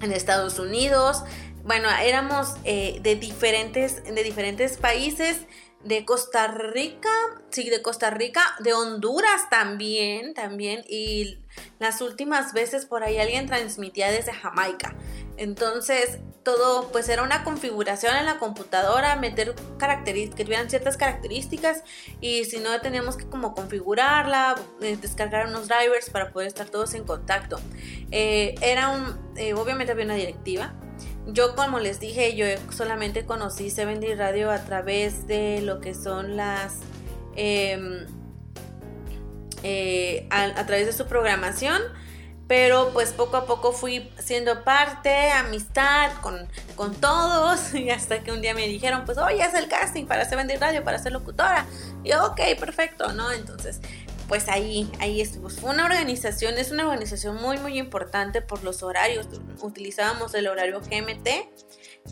[0.00, 1.22] en Estados Unidos.
[1.64, 5.46] Bueno, éramos eh, de, diferentes, de diferentes países,
[5.84, 7.10] de Costa Rica,
[7.50, 11.38] sí, de Costa Rica, de Honduras también, también, y
[11.78, 14.94] las últimas veces por ahí alguien transmitía desde Jamaica.
[15.38, 16.18] Entonces,
[16.56, 21.84] todo pues era una configuración en la computadora, meter características, que tuvieran ciertas características
[22.20, 26.94] y si no teníamos que como configurarla, eh, descargar unos drivers para poder estar todos
[26.94, 27.60] en contacto.
[28.10, 30.74] Eh, era un, eh, obviamente había una directiva.
[31.26, 36.36] Yo como les dije, yo solamente conocí 70 Radio a través de lo que son
[36.36, 36.78] las...
[37.36, 38.06] em,
[39.62, 41.80] eh, a, a través de su programación
[42.50, 48.32] pero pues poco a poco fui siendo parte, amistad con, con todos y hasta que
[48.32, 51.12] un día me dijeron pues oye haz el casting para hacer vender radio, para ser
[51.12, 51.64] locutora
[52.02, 53.30] y yo ok, perfecto, ¿no?
[53.30, 53.80] Entonces
[54.26, 55.48] pues ahí, ahí estuvo.
[55.48, 59.28] Fue una organización, es una organización muy muy importante por los horarios,
[59.60, 61.28] utilizábamos el horario GMT,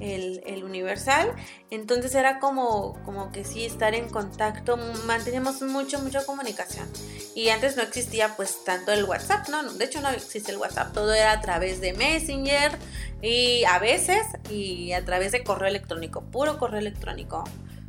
[0.01, 1.35] el, el universal,
[1.71, 6.89] entonces era como, como que sí estar en contacto, manteníamos mucho, mucha comunicación.
[7.35, 9.63] Y antes no existía pues tanto el WhatsApp, ¿no?
[9.73, 12.73] De hecho no existe el WhatsApp, todo era a través de Messenger
[13.23, 17.45] y a veces y a través de correo electrónico, puro correo electrónico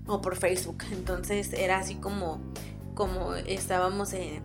[0.08, 0.84] o por Facebook.
[0.92, 2.42] Entonces era así como,
[2.96, 4.44] como estábamos en,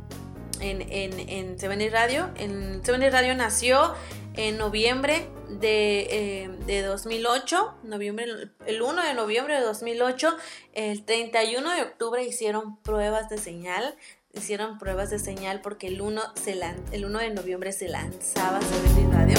[0.61, 2.31] en, en, en Seven Radio.
[2.37, 3.95] En Seven Radio nació
[4.37, 8.27] en noviembre de, eh, de 2008, noviembre,
[8.67, 10.37] el 1 de noviembre de 2008,
[10.73, 13.97] el 31 de octubre hicieron pruebas de señal
[14.37, 18.61] hicieron pruebas de señal porque el 1, se lan el 1 de noviembre se lanzaba
[18.61, 19.39] Seven Radio.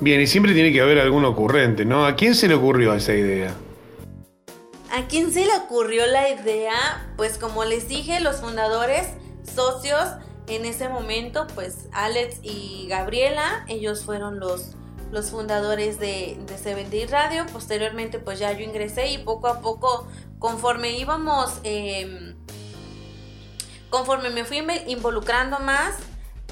[0.00, 2.04] Bien, y siempre tiene que haber algún ocurrente, ¿no?
[2.04, 3.54] ¿A quién se le ocurrió esa idea?
[4.90, 7.12] ¿A quién se le ocurrió la idea?
[7.16, 9.08] Pues como les dije, los fundadores,
[9.54, 10.08] socios,
[10.48, 14.72] en ese momento, pues Alex y Gabriela, ellos fueron los,
[15.10, 17.46] los fundadores de, de Seven Day Radio.
[17.52, 20.06] Posteriormente, pues ya yo ingresé y poco a poco,
[20.38, 22.34] conforme íbamos, eh,
[23.90, 25.96] conforme me fui involucrando más,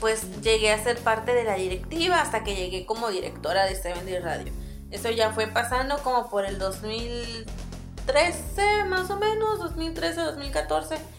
[0.00, 4.06] pues llegué a ser parte de la directiva hasta que llegué como directora de Seven
[4.06, 4.52] Day Radio.
[4.90, 11.13] Eso ya fue pasando como por el 2013, más o menos, 2013, 2014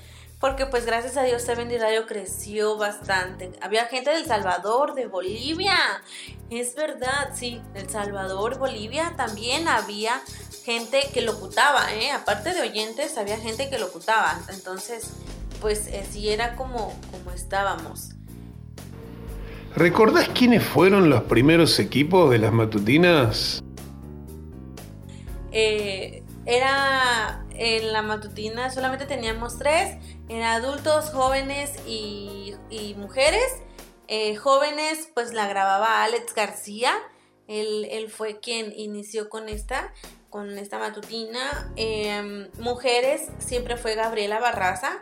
[0.46, 3.52] porque pues gracias a Dios Seven Radio creció bastante.
[3.62, 5.74] Había gente del Salvador, de Bolivia.
[6.52, 10.22] Es verdad, sí, del Salvador, Bolivia también había
[10.64, 12.12] gente que locutaba, ¿eh?
[12.12, 14.40] Aparte de oyentes, había gente que locutaba.
[14.54, 15.14] Entonces,
[15.62, 18.12] pues eh, sí era como, como estábamos.
[19.76, 23.64] ¿Recordás quiénes fueron los primeros equipos de las matutinas?
[25.52, 29.98] Eh, era en la matutina solamente teníamos tres,
[30.30, 32.56] eran adultos, jóvenes y,
[32.98, 33.46] mujeres.
[34.08, 36.94] Eh, jóvenes pues la grababa Alex García,
[37.48, 39.94] él, él, fue quien inició con esta,
[40.30, 41.72] con esta matutina.
[41.76, 45.00] Eh, mujeres siempre fue Gabriela Barraza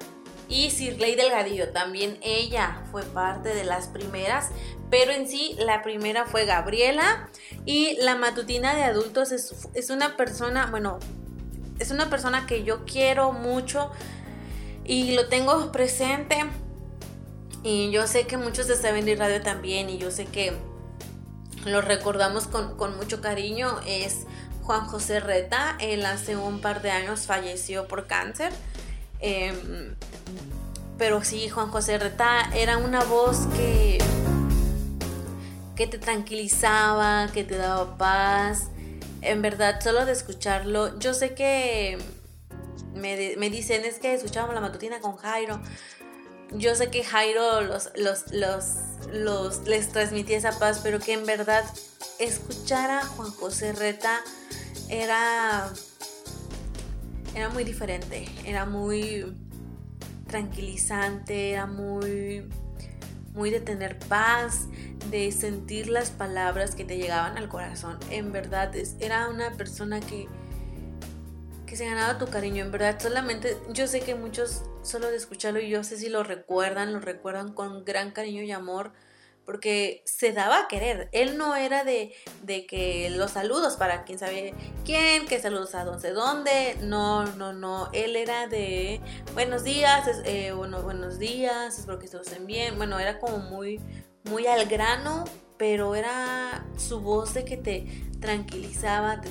[0.48, 4.52] y Sirley Delgadillo, también ella fue parte de las primeras,
[4.90, 7.30] pero en sí la primera fue Gabriela
[7.66, 11.00] y la matutina de adultos es, es una persona, bueno,
[11.80, 13.92] es una persona que yo quiero mucho
[14.86, 16.46] y lo tengo presente.
[17.64, 20.54] Y yo sé que muchos de Seven Day Radio también, y yo sé que
[21.66, 23.80] lo recordamos con, con, mucho cariño.
[23.88, 24.26] Es
[24.64, 25.78] Juan José Reta.
[25.80, 28.52] Él hace un par de años falleció por cáncer.
[29.22, 29.96] Eh,
[30.98, 33.98] pero sí, Juan José Reta era una voz que,
[35.78, 38.68] que te tranquilizaba, que te daba paz
[39.24, 41.98] en verdad, solo de escucharlo, yo sé que
[42.94, 45.60] me, me, dicen, es que escuchábamos la matutina con Jairo.
[46.52, 48.66] yo sé que Jairo los, los, los,
[49.12, 51.64] los, les transmitía esa paz, pero que en verdad
[52.20, 54.22] escuchar a Juan José Reta
[54.90, 55.72] era,
[57.36, 59.36] era muy diferente, era muy
[60.28, 62.50] tranquilizante, era muy,
[63.34, 64.68] muy de tener paz,
[65.10, 67.98] de sentir las palabras que te llegaban al corazón.
[68.10, 70.28] En verdad, era una persona que,
[71.66, 72.64] que se ganaba tu cariño.
[72.64, 76.24] En verdad, solamente, yo sé que muchos solo de escucharlo y yo sé si lo
[76.24, 78.94] recuerdan, lo recuerdan con gran cariño y amor
[79.46, 81.10] porque se daba a querer.
[81.12, 82.14] Él no era de,
[82.44, 84.54] de que los saludos para quién sabe
[84.86, 86.78] quién, que saludos a dónde, dónde.
[86.82, 87.90] No, no, no.
[87.94, 89.02] Él era de
[89.34, 92.78] buenos días, eh, bueno, buenos días, espero que todos estén bien.
[92.78, 93.80] Bueno, era como muy,
[94.24, 95.26] muy al grano,
[95.58, 97.86] pero era su voz de que te
[98.20, 99.30] tranquilizaba, te,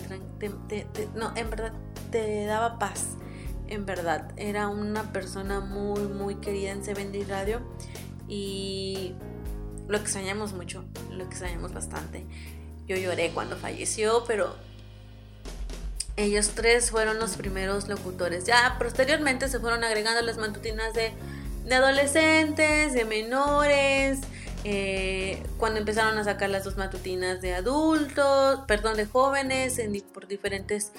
[0.68, 1.72] te- te- no, en verdad
[2.10, 3.16] te daba paz.
[3.68, 7.62] En verdad, era una persona muy, muy querida en Seven Radio
[8.28, 9.14] y
[9.88, 12.24] lo extrañamos mucho, lo extrañamos bastante.
[12.86, 14.56] Yo lloré cuando falleció, pero
[16.16, 18.44] ellos tres fueron los primeros locutores.
[18.44, 21.12] Ya posteriormente se fueron agregando las matutinas de,
[21.64, 24.20] de adolescentes, de menores.
[24.64, 29.80] Eh, cuando empezaron a sacar las dos matutinas de adultos, perdón, de jóvenes,
[30.12, 30.92] por diferentes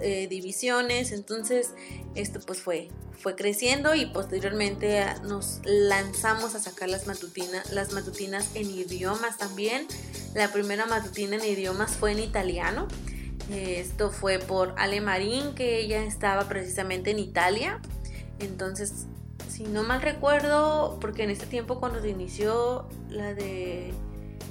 [0.00, 1.12] eh, divisiones.
[1.12, 1.70] Entonces,
[2.14, 2.88] esto pues fue,
[3.18, 9.38] fue creciendo y posteriormente ah, nos lanzamos a sacar las matutinas, las matutinas en idiomas
[9.38, 9.86] también.
[10.34, 12.88] La primera matutina en idiomas fue en italiano.
[13.50, 17.80] Eh, Esto fue por Ale Marín, que ella estaba precisamente en Italia.
[18.40, 19.06] Entonces,
[19.56, 23.94] si no mal recuerdo, porque en este tiempo cuando se inició la de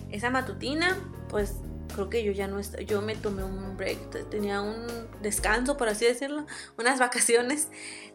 [0.09, 0.97] esa matutina,
[1.29, 1.53] pues
[1.93, 4.87] creo que yo ya no est- yo me tomé un break, te- tenía un
[5.21, 6.45] descanso, por así decirlo,
[6.79, 7.67] unas vacaciones,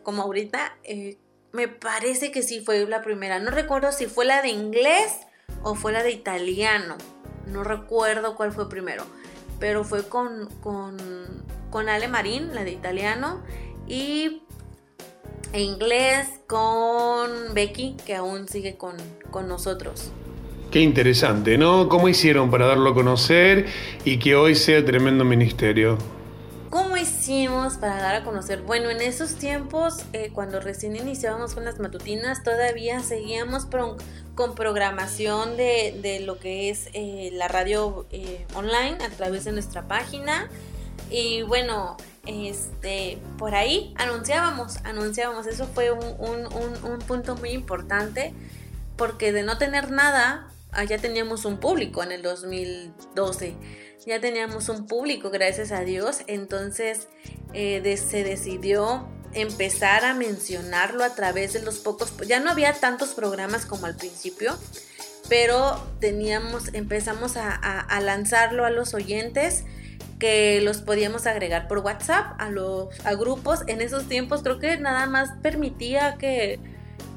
[0.03, 0.77] como ahorita.
[0.85, 1.19] eh,
[1.53, 3.39] me parece que sí fue la primera.
[3.41, 5.13] No recuerdo si fue la de inglés
[5.65, 6.97] o fue la de italiano.
[7.47, 9.05] No recuerdo cuál fue primero.
[9.59, 10.97] Pero fue con, con,
[11.71, 13.43] con Ale Marín, la de italiano.
[13.89, 14.45] Y
[15.53, 18.95] en inglés con Becky, que aún sigue con,
[19.31, 20.11] con nosotros.
[20.71, 21.89] Qué interesante, ¿no?
[21.89, 23.67] ¿Cómo hicieron para darlo a conocer
[24.05, 25.99] y que hoy sea tremendo ministerio?
[26.71, 28.63] ¿Cómo hicimos para dar a conocer?
[28.63, 33.97] Bueno, en esos tiempos, eh, cuando recién iniciábamos con las matutinas, todavía seguíamos pro-
[34.37, 39.51] con programación de, de lo que es eh, la radio eh, online a través de
[39.51, 40.49] nuestra página.
[41.11, 41.97] Y bueno,
[42.27, 45.47] este, por ahí anunciábamos, anunciábamos.
[45.47, 48.33] Eso fue un, un- un- un punto muy importante
[48.97, 53.55] porque de no tener nada, ah, ya teníamos un público en el 2012.
[54.07, 56.19] Ya teníamos un público, gracias a Dios.
[56.27, 57.09] Entonces
[57.53, 62.13] eh, se decidió empezar a mencionarlo a través de los pocos.
[62.27, 64.57] Ya no había tantos programas como al principio,
[65.29, 69.65] pero teníamos, empezamos a lanzarlo a los oyentes
[70.21, 73.63] que los podíamos agregar por WhatsApp a los a grupos.
[73.67, 76.61] En esos tiempos creo que nada más permitía que,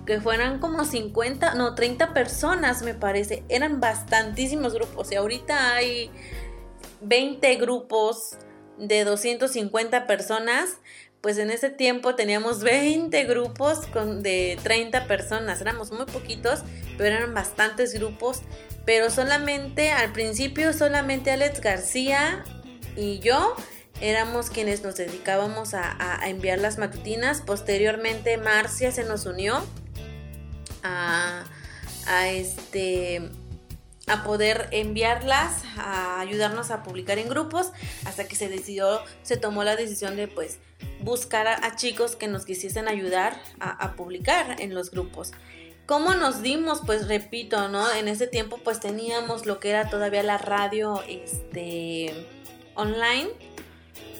[0.07, 3.43] que fueran como 50, no, 30 personas me parece.
[3.49, 6.09] Eran bastantísimos grupos y ahorita hay
[7.01, 8.37] 20 grupos
[8.79, 10.77] de 250 personas.
[11.21, 15.61] Pues en ese tiempo teníamos 20 grupos con de 30 personas.
[15.61, 16.63] Éramos muy poquitos,
[16.97, 18.41] pero eran bastantes grupos.
[18.85, 22.43] Pero solamente al principio, solamente Alex García
[22.95, 23.55] y yo
[24.01, 27.41] éramos quienes nos dedicábamos a, enviar las matutinas.
[27.41, 29.63] Posteriormente Marcia se nos unió
[30.83, 31.45] a,
[32.27, 33.29] este
[34.07, 37.71] a poder enviarlas, a ayudarnos a publicar en grupos,
[38.03, 40.57] hasta que se decidió, se tomó la decisión de pues
[40.99, 45.31] buscar a, a chicos que nos quisiesen ayudar a publicar en los grupos.
[45.85, 46.81] ¿Cómo nos dimos?
[46.85, 47.91] Pues repito, ¿no?
[47.93, 52.13] En ese tiempo pues teníamos lo que era todavía la radio este,
[52.75, 53.29] online.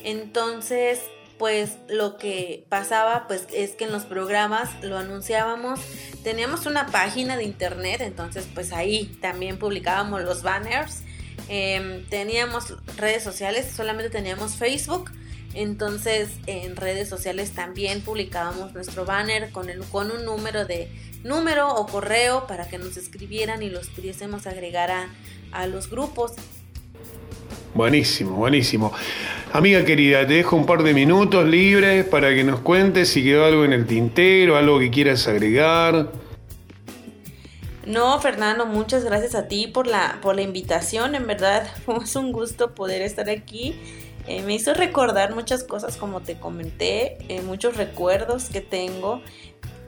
[0.03, 0.99] Entonces,
[1.37, 5.79] pues lo que pasaba pues es que en los programas lo anunciábamos.
[6.23, 11.01] Teníamos una página de internet, entonces pues ahí también publicábamos los banners.
[11.49, 15.11] Em, teníamos redes sociales, solamente teníamos Facebook.
[15.53, 20.89] Entonces en redes sociales también publicábamos nuestro banner con, el, con un número de
[21.23, 25.09] número o correo para que nos escribieran y los pudiésemos agregar a,
[25.51, 26.31] a los grupos.
[27.73, 28.93] Buenísimo, buenísimo.
[29.51, 33.45] Amiga querida, te dejo un par de minutos libres para que nos cuentes si quedó
[33.45, 36.11] algo en el tintero, algo que quieras agregar.
[37.85, 41.15] No, Fernando, muchas gracias a ti por la, por la invitación.
[41.15, 41.67] En verdad,
[42.03, 43.75] es un gusto poder estar aquí.
[44.27, 49.21] Eh, me hizo recordar muchas cosas, como te comenté, eh, muchos recuerdos que tengo.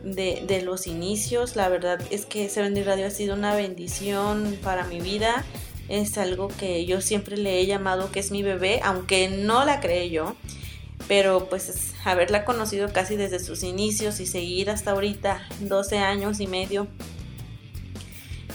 [0.04, 1.56] de, de los inicios.
[1.56, 5.44] La verdad es que Seven Day Radio ha sido una bendición para mi vida.
[5.88, 9.80] Es algo que yo siempre le he llamado que es mi bebé, aunque no la
[9.80, 10.36] creé yo.
[11.08, 16.40] Pero pues es haberla conocido casi desde sus inicios y seguir hasta ahorita, 12 años
[16.40, 16.88] y medio,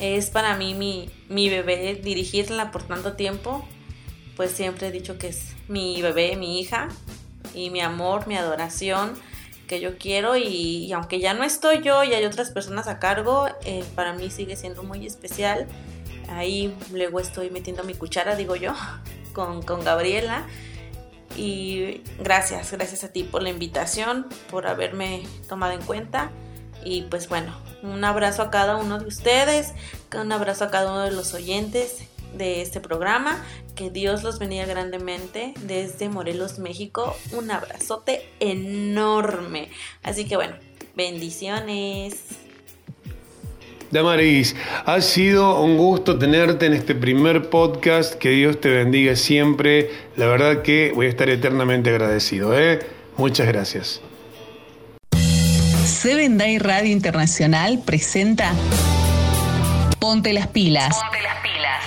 [0.00, 1.94] es para mí mi, mi bebé.
[2.02, 3.64] Dirigirla por tanto tiempo,
[4.34, 6.88] pues siempre he dicho que es mi bebé, mi hija
[7.54, 9.12] y mi amor, mi adoración
[9.68, 12.98] que yo quiero y, y aunque ya no estoy yo y hay otras personas a
[12.98, 15.68] cargo, eh, para mí sigue siendo muy especial.
[16.30, 18.72] Ahí luego estoy metiendo mi cuchara, digo yo,
[19.32, 20.46] con, con Gabriela.
[21.36, 26.30] Y gracias, gracias a ti por la invitación, por haberme tomado en cuenta.
[26.84, 29.72] Y pues bueno, un abrazo a cada uno de ustedes,
[30.14, 33.44] un abrazo a cada uno de los oyentes de este programa.
[33.74, 37.16] Que Dios los bendiga grandemente desde Morelos, México.
[37.32, 39.70] Un abrazote enorme.
[40.02, 40.56] Así que bueno,
[40.94, 42.24] bendiciones.
[43.90, 44.54] Damaris,
[44.86, 48.14] ha sido un gusto tenerte en este primer podcast.
[48.14, 49.90] Que Dios te bendiga siempre.
[50.16, 52.56] La verdad que voy a estar eternamente agradecido.
[52.56, 52.78] ¿eh?
[53.16, 54.00] Muchas gracias.
[55.84, 58.52] Seven Day Radio Internacional presenta
[59.98, 60.96] Ponte las pilas.
[60.96, 61.84] Ponte las pilas.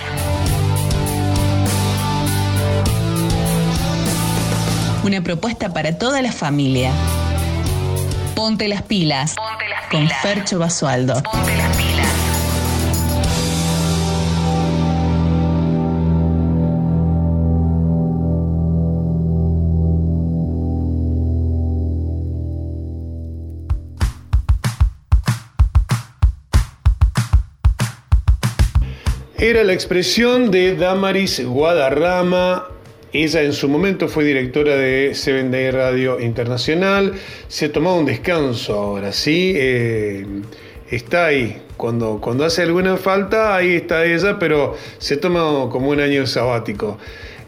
[5.04, 6.92] Una propuesta para toda la familia.
[8.34, 9.34] Ponte las pilas.
[9.34, 10.22] Ponte las Con pilas.
[10.22, 11.22] Fercho Basualdo.
[11.22, 11.93] Ponte las pilas.
[29.44, 32.66] Era la expresión de Damaris Guadarrama.
[33.12, 37.12] Ella en su momento fue directora de Seven Day Radio Internacional.
[37.46, 39.52] Se tomó un descanso ahora, ¿sí?
[39.54, 40.24] Eh,
[40.90, 41.60] está ahí.
[41.76, 46.96] Cuando, cuando hace alguna falta, ahí está ella, pero se toma como un año sabático.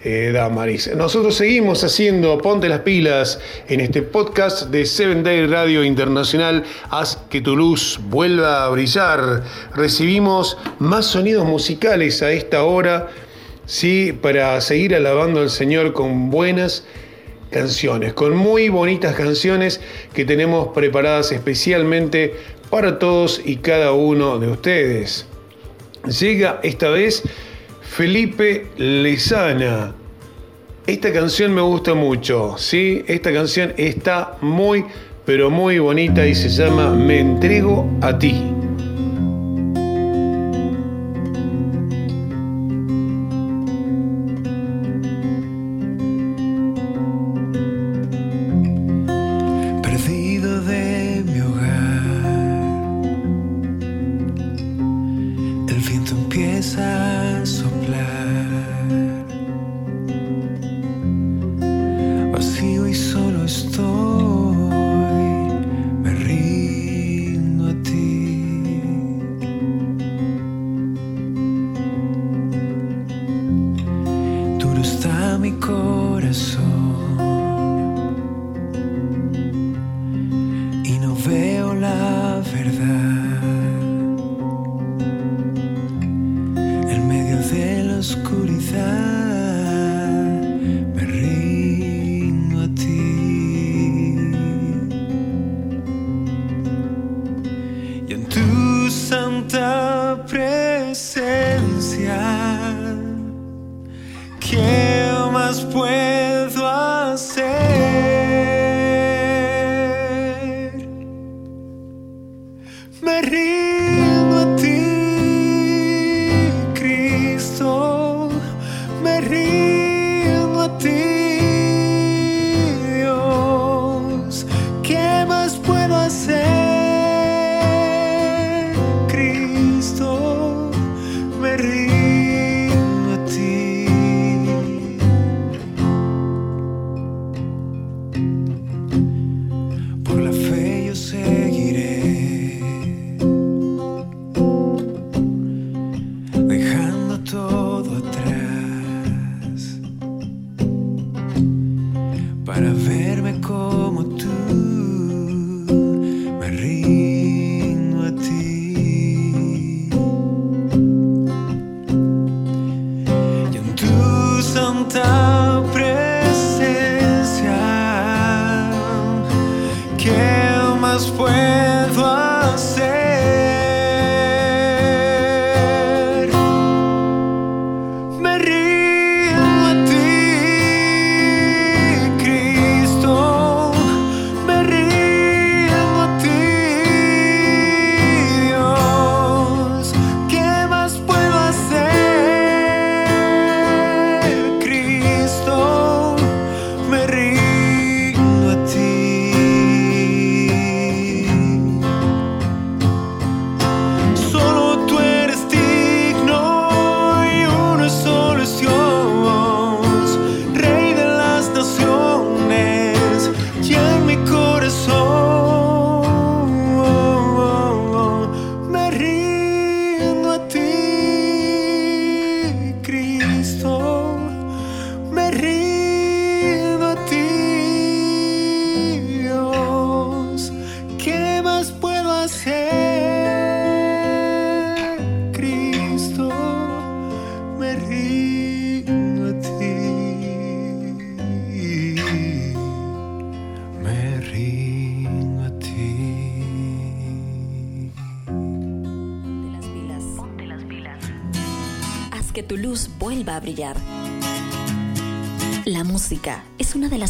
[0.08, 0.88] Eh, Damaris.
[0.94, 6.62] Nosotros seguimos haciendo Ponte las pilas en este podcast de Seven Day Radio Internacional.
[6.90, 9.42] Haz que tu luz vuelva a brillar.
[9.74, 13.08] Recibimos más sonidos musicales a esta hora,
[13.64, 16.84] sí, para seguir alabando al Señor con buenas
[17.50, 19.80] canciones, con muy bonitas canciones
[20.14, 22.32] que tenemos preparadas especialmente
[22.70, 25.26] para todos y cada uno de ustedes.
[26.20, 27.24] Llega esta vez
[27.96, 29.94] Felipe Lezana.
[30.86, 33.02] Esta canción me gusta mucho, ¿sí?
[33.06, 34.84] Esta canción está muy,
[35.24, 38.55] pero muy bonita y se llama Me entrego a ti.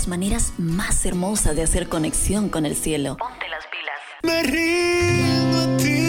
[0.06, 3.16] Las maneras más hermosas de hacer conexión con el cielo.
[3.16, 3.96] Ponte las pilas.
[4.22, 6.04] Me rindo a ti,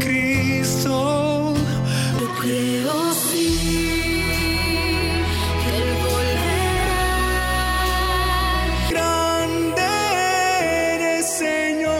[0.00, 1.54] Cristo.
[2.18, 4.24] Yo creo sí
[5.62, 6.96] que Él volverá.
[8.90, 9.82] Grande
[10.96, 11.92] eres, Señor.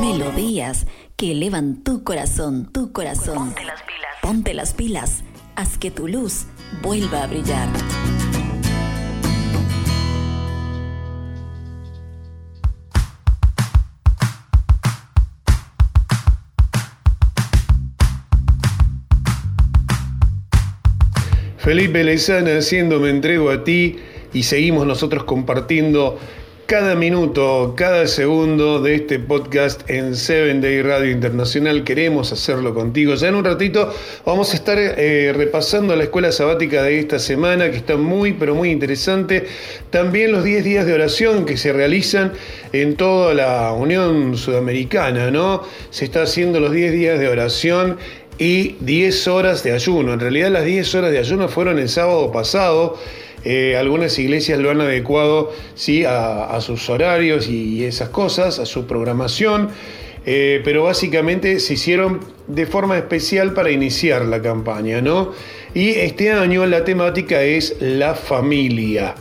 [0.00, 0.86] Melodías
[1.16, 3.36] que elevan tu corazón, tu corazón.
[3.36, 4.10] Ponte las pilas.
[4.20, 5.22] Ponte las pilas.
[5.54, 6.46] Haz que tu luz
[6.92, 7.68] vuelva a brillar.
[21.56, 23.96] Felipe Lezana haciendo Me entrego a ti
[24.34, 26.18] y seguimos nosotros compartiendo
[26.72, 31.84] cada minuto, cada segundo de este podcast en Seven Day Radio Internacional.
[31.84, 33.14] Queremos hacerlo contigo.
[33.14, 33.92] Ya en un ratito
[34.24, 38.54] vamos a estar eh, repasando la escuela sabática de esta semana, que está muy, pero
[38.54, 39.48] muy interesante.
[39.90, 42.32] También los 10 días de oración que se realizan
[42.72, 45.64] en toda la Unión Sudamericana, ¿no?
[45.90, 47.98] Se está haciendo los 10 días de oración
[48.38, 50.14] y 10 horas de ayuno.
[50.14, 52.98] En realidad las 10 horas de ayuno fueron el sábado pasado.
[53.44, 56.04] Eh, algunas iglesias lo han adecuado ¿sí?
[56.06, 59.70] a, sus horarios y esas cosas, a su programación,
[60.24, 65.32] eh, pero básicamente se hicieron de forma especial para iniciar la campaña, ¿no?
[65.74, 69.14] Y este año la temática es la familia.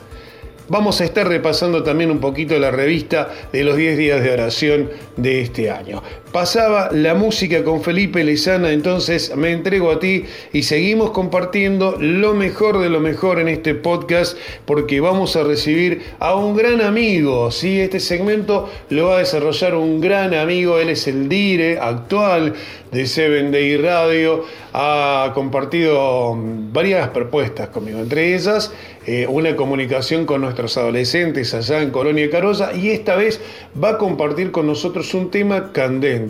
[0.67, 4.89] Vamos a estar repasando también un poquito la revista de los 10 días de oración
[5.17, 6.01] de este año.
[6.31, 10.23] Pasaba la música con Felipe Lezana, entonces me entrego a ti
[10.53, 16.03] y seguimos compartiendo lo mejor de lo mejor en este podcast porque vamos a recibir
[16.19, 17.51] a un gran amigo.
[17.51, 17.81] ¿sí?
[17.81, 22.53] Este segmento lo va a desarrollar un gran amigo, él es el Dire actual
[22.93, 26.33] de Seven Day Radio, ha compartido
[26.71, 28.71] varias propuestas conmigo, entre ellas
[29.07, 33.41] eh, una comunicación con nuestros adolescentes allá en Colonia Carolla y esta vez
[33.81, 36.20] va a compartir con nosotros un tema candente,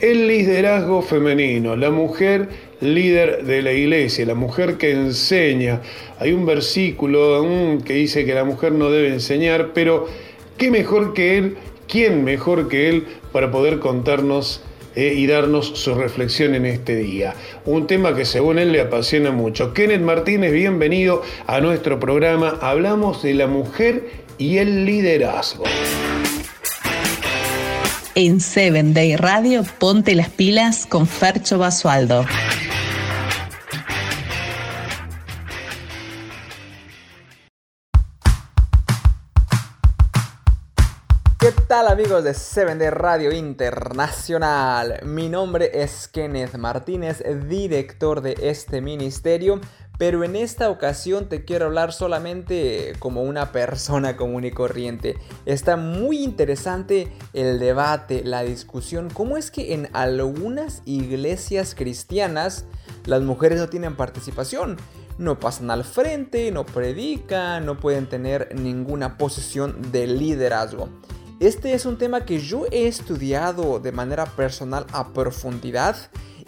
[0.00, 2.48] el liderazgo femenino, la mujer
[2.80, 5.80] líder de la iglesia, la mujer que enseña.
[6.18, 10.06] Hay un versículo que dice que la mujer no debe enseñar, pero
[10.56, 11.56] ¿qué mejor que él?
[11.88, 14.62] ¿Quién mejor que él para poder contarnos
[14.94, 17.34] eh, y darnos su reflexión en este día.
[17.66, 19.72] Un tema que según él le apasiona mucho.
[19.72, 22.58] Kenneth Martínez, bienvenido a nuestro programa.
[22.60, 25.62] Hablamos de la mujer y el liderazgo.
[28.20, 32.24] En Seven Day Radio, ponte las pilas con Fercho Basualdo.
[41.38, 44.98] ¿Qué tal amigos de 7D Radio Internacional?
[45.04, 49.60] Mi nombre es Kenneth Martínez, director de este ministerio,
[49.98, 55.16] pero en esta ocasión te quiero hablar solamente como una persona común y corriente.
[55.44, 62.64] Está muy interesante el debate, la discusión, cómo es que en algunas iglesias cristianas
[63.04, 64.76] las mujeres no tienen participación.
[65.18, 70.88] No pasan al frente, no predican, no pueden tener ninguna posición de liderazgo.
[71.40, 75.96] Este es un tema que yo he estudiado de manera personal a profundidad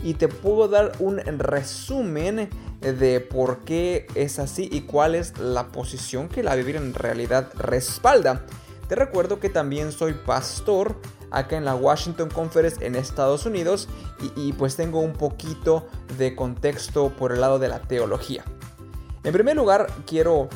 [0.03, 2.49] y te puedo dar un resumen
[2.81, 7.51] de por qué es así y cuál es la posición que la Biblia en realidad
[7.55, 8.47] respalda.
[8.89, 10.97] Te recuerdo que también soy pastor
[11.31, 13.89] acá en la Washington Conference en Estados Unidos
[14.35, 15.87] y, pues tengo un poquito
[16.19, 18.45] de contexto por el lado de la teología.
[19.23, 20.49] En primer lugar, quiero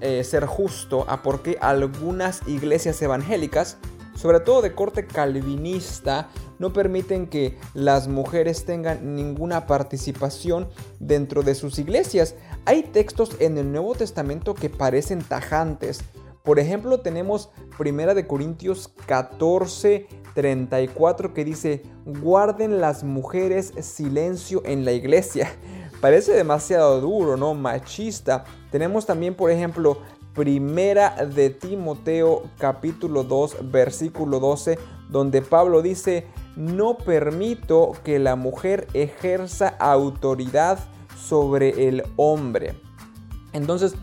[0.00, 3.78] eh, ser justo a por qué algunas iglesias evangélicas,
[4.14, 6.28] sobre todo de corte calvinista,
[6.60, 10.68] no permiten que las mujeres tengan ninguna participación
[11.00, 12.36] dentro de sus iglesias.
[12.66, 16.02] Hay textos en el Nuevo Testamento que parecen tajantes.
[16.44, 24.84] Por ejemplo, tenemos 1 de Corintios 14, 34 que dice, guarden las mujeres silencio en
[24.84, 25.50] la iglesia.
[26.02, 27.54] Parece demasiado duro, ¿no?
[27.54, 28.44] Machista.
[28.70, 29.98] Tenemos también, por ejemplo,
[30.34, 36.26] Primera de Timoteo capítulo 2 versículo 12, donde Pablo dice,
[36.56, 40.78] no permito que la mujer ejerza autoridad
[41.16, 42.74] sobre el hombre.
[43.52, 43.94] Entonces,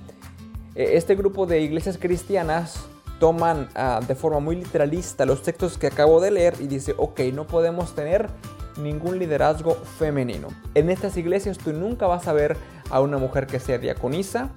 [0.75, 2.85] este grupo de iglesias cristianas
[3.19, 7.19] toman uh, de forma muy literalista los textos que acabo de leer y dice, ok,
[7.33, 8.29] no podemos tener
[8.77, 10.49] ningún liderazgo femenino.
[10.75, 12.57] En estas iglesias tú nunca vas a ver
[12.89, 14.51] a una mujer que sea diaconisa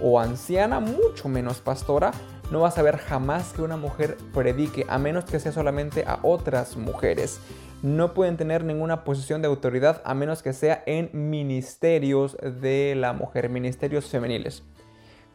[0.00, 2.10] o anciana, mucho menos pastora,
[2.52, 6.18] no vas a ver jamás que una mujer predique, a menos que sea solamente a
[6.22, 7.40] otras mujeres.
[7.82, 13.14] No pueden tener ninguna posición de autoridad a menos que sea en ministerios de la
[13.14, 14.62] mujer, ministerios femeniles.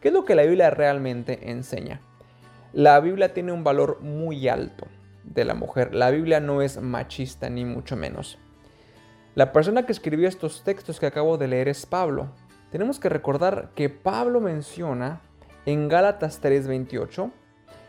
[0.00, 2.00] ¿Qué es lo que la Biblia realmente enseña?
[2.72, 4.86] La Biblia tiene un valor muy alto
[5.24, 5.96] de la mujer.
[5.96, 8.38] La Biblia no es machista ni mucho menos.
[9.34, 12.28] La persona que escribió estos textos que acabo de leer es Pablo.
[12.70, 15.20] Tenemos que recordar que Pablo menciona
[15.68, 17.30] en Gálatas 3:28,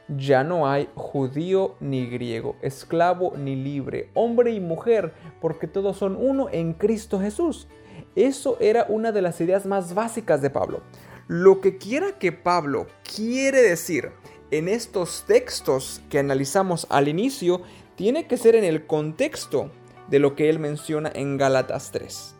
[0.10, 6.18] ya no hay judío ni griego, esclavo ni libre, hombre y mujer, porque todos son
[6.18, 7.70] uno en Cristo Jesús.
[8.18, 10.82] Eso era una de las ideas más básicas de Pablo.
[11.30, 14.12] Lo que quiera que Pablo quiere decir
[14.52, 17.62] en estos textos que analizamos al inicio,
[17.96, 19.72] tiene que ser en el contexto
[20.10, 22.36] de lo que él menciona en Gálatas 3.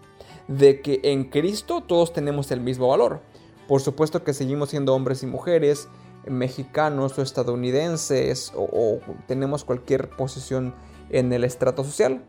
[0.50, 3.22] De que en Cristo todos tenemos el mismo valor.
[3.70, 5.88] Por supuesto que seguimos siendo hombres y mujeres,
[6.26, 10.74] mexicanos o estadounidenses, o, tenemos cualquier posición
[11.12, 12.24] en el estrato social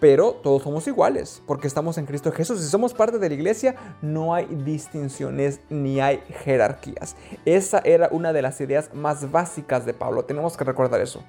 [0.00, 2.62] pero todos somos iguales, porque estamos en Cristo Jesús.
[2.62, 7.16] Si somos parte de la iglesia, no hay distinciones ni hay jerarquías.
[7.44, 11.22] Esa era una de las ideas más básicas de Pablo, tenemos que recordar eso.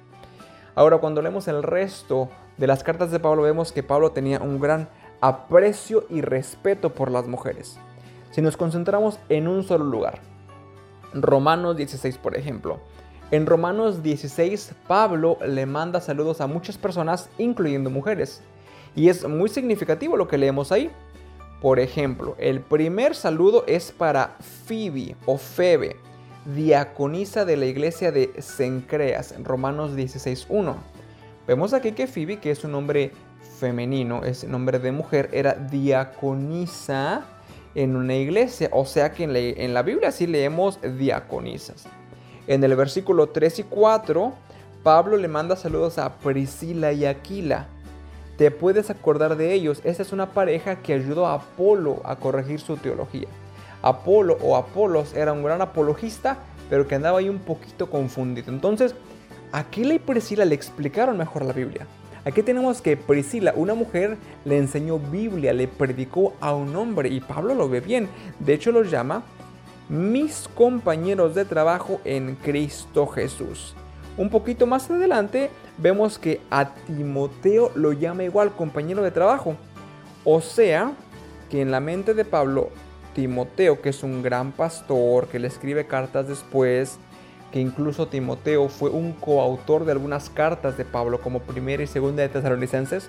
[0.74, 4.58] Ahora, cuando leemos el resto de las cartas de Pablo, vemos que Pablo tenía un
[4.58, 4.88] gran
[5.20, 7.78] aprecio y respeto por las mujeres.
[8.32, 10.20] Si nos concentramos en un solo lugar,
[11.12, 12.80] Romanos 16, por ejemplo.
[13.30, 18.40] En Romanos 16, Pablo le manda saludos a muchas personas, incluyendo mujeres.
[18.94, 20.90] Y es muy significativo lo que leemos ahí.
[21.60, 25.96] Por ejemplo, el primer saludo es para Phoebe o Febe,
[26.54, 30.74] diaconisa de la iglesia de Cencreas, en Romanos 16.1.
[31.46, 33.12] Vemos aquí que Phoebe, que es un nombre
[33.60, 37.24] femenino, es nombre de mujer, era diaconisa
[37.74, 38.68] en una iglesia.
[38.72, 41.84] O sea que en la, en la Biblia sí leemos diaconisas.
[42.46, 44.32] En el versículo 3 y 4,
[44.82, 47.68] Pablo le manda saludos a Priscila y Aquila
[48.36, 49.80] te puedes acordar de ellos.
[49.84, 53.28] Esta es una pareja que ayudó a Apolo a corregir su teología.
[53.82, 56.38] Apolo o Apolos era un gran apologista,
[56.70, 58.52] pero que andaba ahí un poquito confundido.
[58.52, 58.94] Entonces,
[59.52, 61.86] Aquila y Priscila le explicaron mejor la Biblia.
[62.24, 67.20] Aquí tenemos que Priscila, una mujer, le enseñó Biblia, le predicó a un hombre y
[67.20, 68.08] Pablo lo ve bien.
[68.38, 69.24] De hecho, los llama
[69.88, 73.74] mis compañeros de trabajo en Cristo Jesús.
[74.16, 79.56] Un poquito más adelante vemos que a Timoteo lo llama igual compañero de trabajo.
[80.24, 80.92] O sea,
[81.50, 82.70] que en la mente de Pablo,
[83.14, 86.98] Timoteo, que es un gran pastor, que le escribe cartas después,
[87.52, 92.22] que incluso Timoteo fue un coautor de algunas cartas de Pablo, como primera y segunda
[92.22, 93.08] de Tesalonicenses.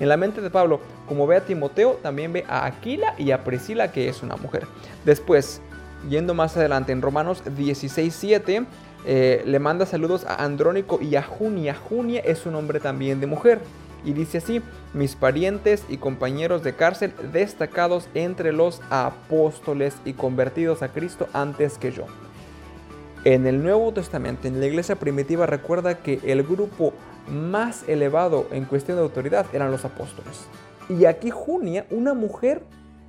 [0.00, 3.44] En la mente de Pablo, como ve a Timoteo, también ve a Aquila y a
[3.44, 4.66] Priscila, que es una mujer.
[5.04, 5.60] Después,
[6.08, 8.66] yendo más adelante en Romanos 16:7,
[9.06, 11.74] eh, le manda saludos a Andrónico y a Junia.
[11.74, 13.60] Junia es un nombre también de mujer.
[14.04, 14.62] Y dice así,
[14.92, 21.78] mis parientes y compañeros de cárcel destacados entre los apóstoles y convertidos a Cristo antes
[21.78, 22.04] que yo.
[23.24, 26.92] En el Nuevo Testamento, en la iglesia primitiva, recuerda que el grupo
[27.26, 30.46] más elevado en cuestión de autoridad eran los apóstoles.
[30.90, 32.62] Y aquí Junia, una mujer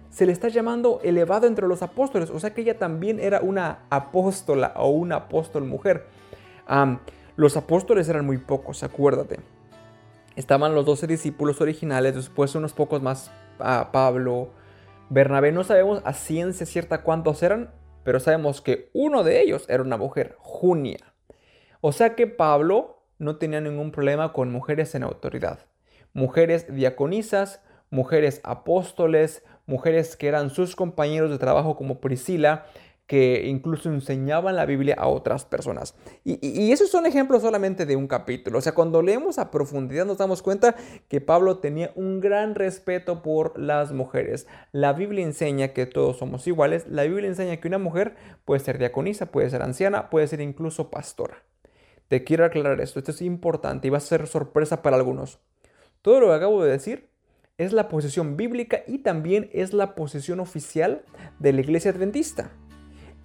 [0.09, 3.80] se le está llamando elevado entre los apóstoles, o sea que ella también era una
[3.89, 6.05] apóstola o una apóstol mujer.
[7.36, 9.41] los apóstoles eran muy pocos, acuérdate.
[10.38, 14.47] Estaban los doce discípulos originales, después unos pocos más, Pablo,
[15.09, 17.70] Bernabé, no sabemos a ciencia cierta cuántos eran,
[18.06, 20.99] pero sabemos que uno de ellos era una mujer, Junia.
[21.82, 25.62] O sea que Pablo no tenía ningún problema con mujeres en autoridad.
[26.14, 32.68] Mujeres diaconisas, mujeres apóstoles, mujeres que eran sus compañeros de trabajo como Priscila,
[33.08, 35.95] que incluso enseñaban la Biblia a otras personas.
[36.24, 38.58] Y, esos son ejemplos solamente de un capítulo.
[38.58, 40.76] O sea, cuando leemos a profundidad nos damos cuenta
[41.08, 44.47] que Pablo tenía un gran respeto por las mujeres.
[44.72, 46.88] La Biblia enseña que todos somos iguales.
[46.88, 50.89] La Biblia enseña que una mujer puede ser diaconisa, puede ser anciana, puede ser incluso
[50.89, 51.43] pastora.
[52.08, 55.39] Te quiero aclarar esto, esto es importante y va a ser sorpresa para algunos.
[56.01, 57.10] Todo lo que acabo de decir
[57.58, 61.03] es la posición bíblica y también es la posición oficial
[61.39, 62.51] de la iglesia adventista.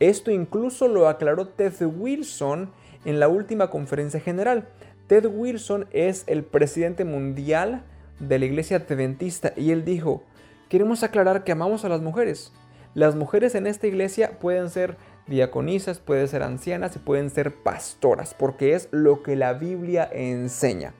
[0.01, 2.70] Esto incluso lo aclaró Ted Wilson
[3.05, 4.68] en la última conferencia general.
[5.07, 7.82] Ted Wilson es el presidente mundial
[8.18, 10.24] de la iglesia adventista y él dijo,
[10.68, 12.53] queremos aclarar que amamos a las mujeres.
[12.94, 14.96] Las mujeres en esta iglesia pueden ser
[15.28, 20.92] diaconisas, pueden ser ancianas y pueden ser pastoras, porque es lo que la Biblia enseña.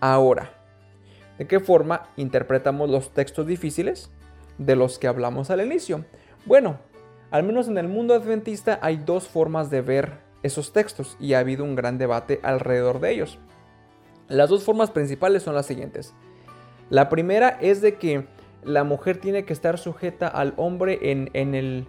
[0.00, 0.58] Ahora,
[1.38, 4.10] ¿De qué forma interpretamos los textos difíciles
[4.58, 6.04] de los que hablamos al inicio?
[6.44, 6.80] Bueno,
[7.30, 11.40] Al menos en el mundo adventista hay dos formas de ver esos textos y ha
[11.40, 13.38] habido un gran debate alrededor de ellos.
[14.28, 16.14] Las dos formas principales son las siguientes.
[16.90, 18.26] La primera es de que
[18.64, 21.86] la mujer tiene que estar sujeta al hombre en, el,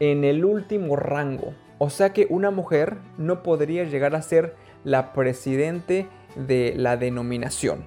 [0.00, 1.54] el último rango.
[1.78, 7.84] O sea que una mujer no podría llegar a ser la presidente de la denominación.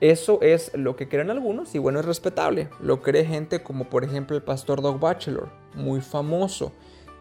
[0.00, 2.68] Eso es lo que creen algunos y bueno, es respetable.
[2.80, 6.72] Lo cree gente como por ejemplo el pastor Doug Batchelor, muy famoso,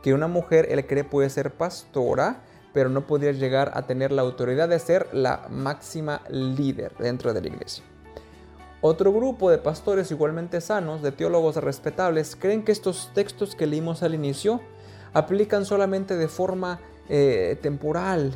[0.02, 2.42] que una mujer él cree puede ser pastora,
[2.74, 7.42] pero no podría llegar a tener la autoridad de ser la máxima líder dentro de
[7.42, 7.84] la iglesia.
[8.82, 14.04] Otro grupo de pastores igualmente sanos, de teólogos respetables, creen que estos textos que leímos
[14.04, 14.62] al inicio
[15.14, 18.34] aplican solamente de forma eh, temporal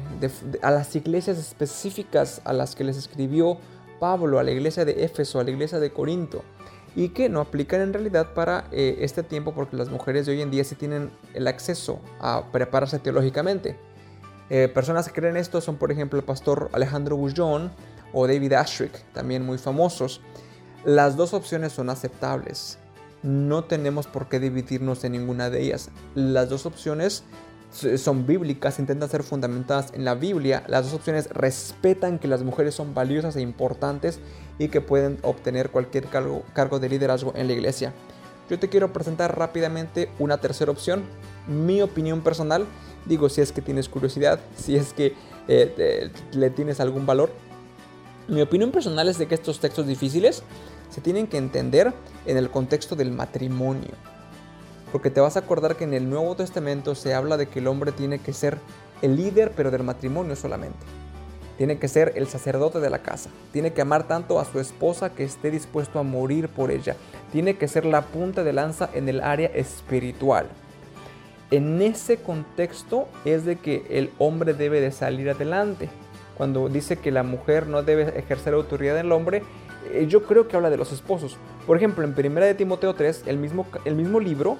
[0.61, 3.57] a las iglesias específicas a las que les escribió
[3.99, 6.43] Pablo, a la iglesia de Éfeso, a la iglesia de Corinto,
[6.95, 10.41] y que no aplican en realidad para eh, este tiempo porque las mujeres de hoy
[10.41, 13.77] en día sí tienen el acceso a prepararse teológicamente.
[14.49, 17.71] Eh, personas que creen esto son, por ejemplo, el pastor Alejandro Bullón
[18.13, 20.21] o David Ashrick, también muy famosos.
[20.83, 22.79] Las dos opciones son aceptables.
[23.21, 25.89] No tenemos por qué dividirnos en ninguna de ellas.
[26.15, 27.23] Las dos opciones
[27.97, 30.63] son bíblicas, intentan ser fundamentadas en la Biblia.
[30.67, 34.19] Las dos opciones respetan que las mujeres son valiosas e importantes
[34.59, 37.93] y que pueden obtener cualquier cargo, cargo de liderazgo en la iglesia.
[38.49, 41.03] Yo te quiero presentar rápidamente una tercera opción,
[41.47, 42.67] mi opinión personal.
[43.05, 45.15] Digo, si es que tienes curiosidad, si es que
[45.47, 47.31] eh, le tienes algún valor.
[48.27, 50.43] Mi opinión personal es de que estos textos difíciles
[50.89, 51.93] se tienen que entender
[52.25, 53.91] en el contexto del matrimonio.
[54.91, 57.67] Porque te vas a acordar que en el Nuevo Testamento se habla de que el
[57.67, 58.57] hombre tiene que ser
[59.01, 60.98] el líder, pero del matrimonio solamente.
[61.59, 63.29] Tiene que ser el sacerdote de la casa.
[63.51, 66.95] Tiene que amar tanto a su esposa que esté dispuesto a morir por ella.
[67.33, 70.47] Tiene que ser la punta de lanza en el área espiritual.
[71.51, 75.89] En ese contexto es de que el hombre debe de salir adelante.
[76.37, 79.43] Cuando dice que la mujer no debe ejercer autoridad en el hombre,
[79.91, 81.35] eh, yo creo que habla de los esposos.
[81.67, 84.57] Por ejemplo, en 1 de Timoteo 3, el mismo, el mismo libro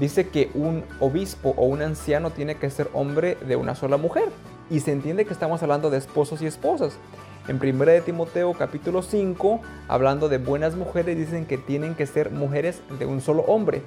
[0.00, 4.28] dice que un obispo o un anciano tiene que ser hombre de una sola mujer.
[4.68, 6.98] Y se entiende que estamos hablando de esposos y esposas.
[7.46, 12.32] En 1 de Timoteo capítulo 5, hablando de buenas mujeres, dicen que tienen que ser
[12.32, 13.82] mujeres de un solo hombre.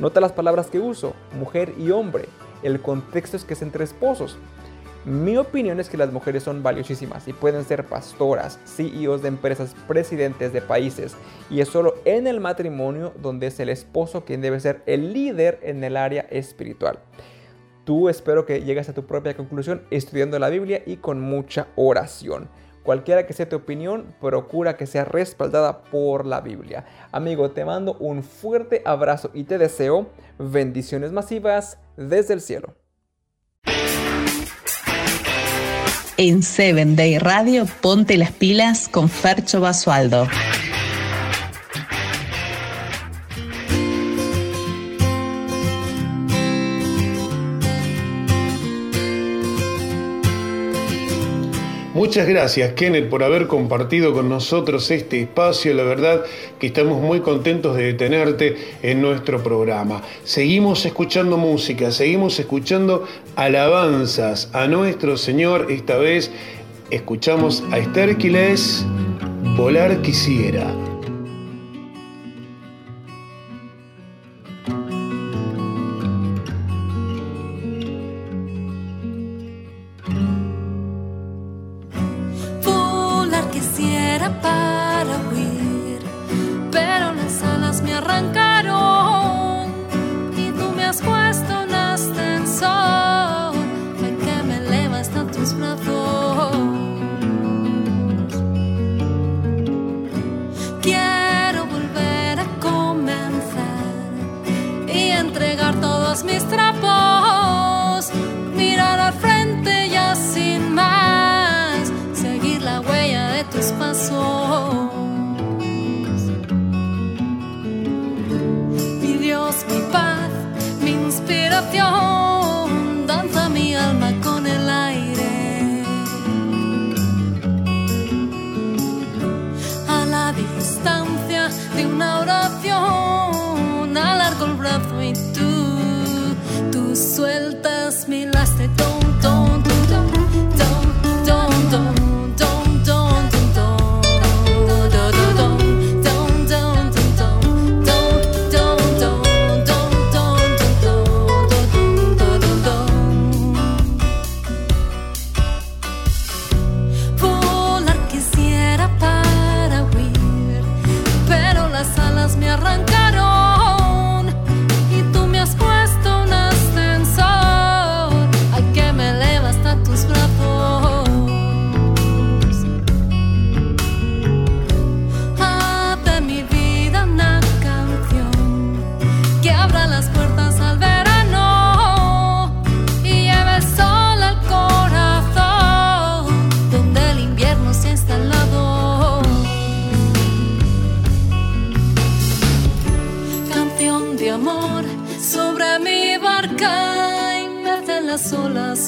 [0.00, 2.24] Nota las palabras que uso, mujer y hombre.
[2.64, 4.36] El contexto es que es entre esposos.
[5.04, 9.76] Mi opinión es que las mujeres son valiosísimas y pueden ser pastoras, CEOs de empresas,
[9.86, 11.14] presidentes de países.
[11.50, 15.60] Y es solo en el matrimonio donde es el esposo quien debe ser el líder
[15.62, 16.98] en el área espiritual.
[17.84, 22.48] Tú espero que llegues a tu propia conclusión estudiando la Biblia y con mucha oración.
[22.82, 26.84] Cualquiera que sea tu opinión, procura que sea respaldada por la Biblia.
[27.12, 30.08] Amigo, te mando un fuerte abrazo y te deseo
[30.38, 32.74] bendiciones masivas desde el cielo.
[36.16, 40.28] En 7 Day Radio, ponte las pilas con Fercho Basualdo.
[52.04, 55.72] Muchas gracias, Kenneth, por haber compartido con nosotros este espacio.
[55.72, 56.22] La verdad
[56.60, 60.02] que estamos muy contentos de tenerte en nuestro programa.
[60.22, 63.04] Seguimos escuchando música, seguimos escuchando
[63.36, 65.68] alabanzas a nuestro Señor.
[65.70, 66.30] Esta vez
[66.90, 68.84] escuchamos a Esther Quiles,
[69.56, 70.93] Volar Quisiera.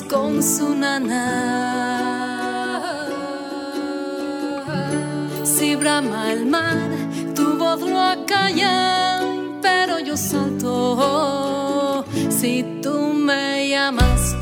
[0.02, 1.22] Con su nana.
[5.44, 6.76] Si brama el mar,
[7.34, 9.20] tu voz lo acalla,
[9.62, 12.04] pero yo salto.
[12.28, 14.36] Si tú me llamas,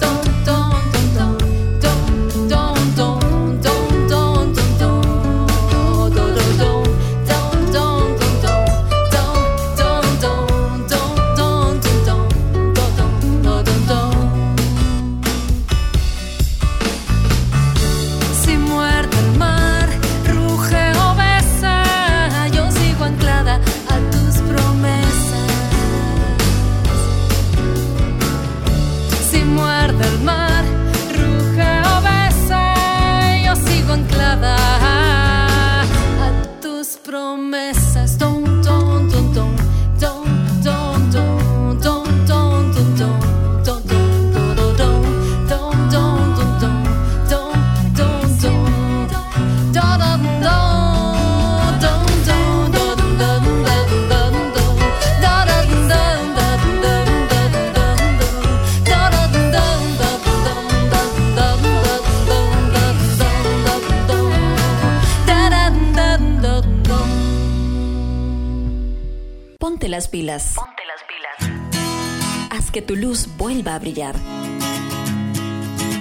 [69.95, 70.55] las pilas.
[70.57, 72.51] Ponte las pilas.
[72.51, 74.17] Haz que tu luz vuelva a brillar.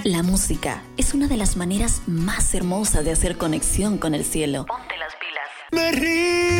[0.02, 4.66] La música es una de las maneras más hermosas de hacer conexión con el cielo.
[4.66, 5.48] Ponte las pilas.
[5.70, 6.53] Me rindo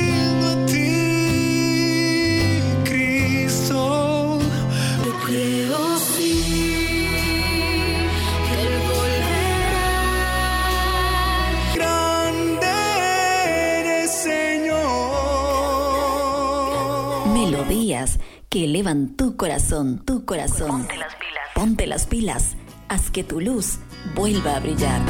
[18.54, 20.68] que elevan tu corazón, tu corazón.
[20.86, 21.44] Ponte las pilas.
[21.56, 22.56] Ponte las pilas.
[22.88, 23.80] Haz que tu luz
[24.14, 25.02] vuelva a brillar.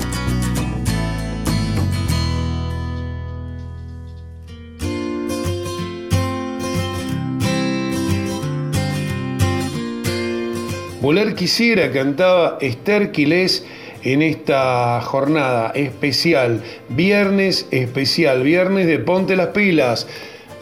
[11.02, 13.66] Volar quisiera, cantaba Esther Quilés
[14.04, 20.06] en esta jornada especial, viernes especial, viernes de Ponte las pilas.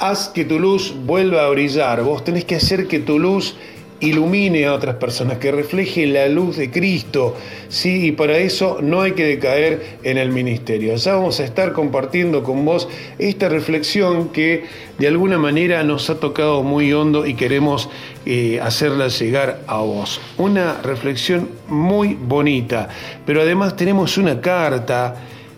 [0.03, 2.03] Haz que tu luz vuelva a brillar.
[2.03, 3.55] Vos tenés que hacer que tu luz
[4.01, 7.37] ilumine a otras personas, que refleje la luz de Cristo.
[7.69, 10.97] Sí, y para eso no hay que decaer en el ministerio.
[10.97, 12.89] Ya vamos a estar compartiendo con vos
[13.21, 14.65] esta reflexión que
[14.99, 17.89] de alguna manera nos ha tocado muy hondo y queremos
[18.27, 20.21] eh, hacerla llegar a vos.
[20.37, 22.89] Una reflexión muy bonita,
[23.25, 25.15] pero además tenemos una carta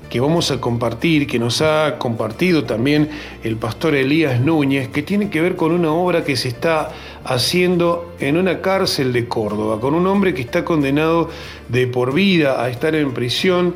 [0.08, 3.10] que vamos a compartir, que nos ha compartido también
[3.42, 6.90] el pastor Elías Núñez, que tiene que ver con una obra que se está
[7.24, 11.30] haciendo en una cárcel de Córdoba, con un hombre que está condenado
[11.68, 13.74] de por vida a estar en prisión.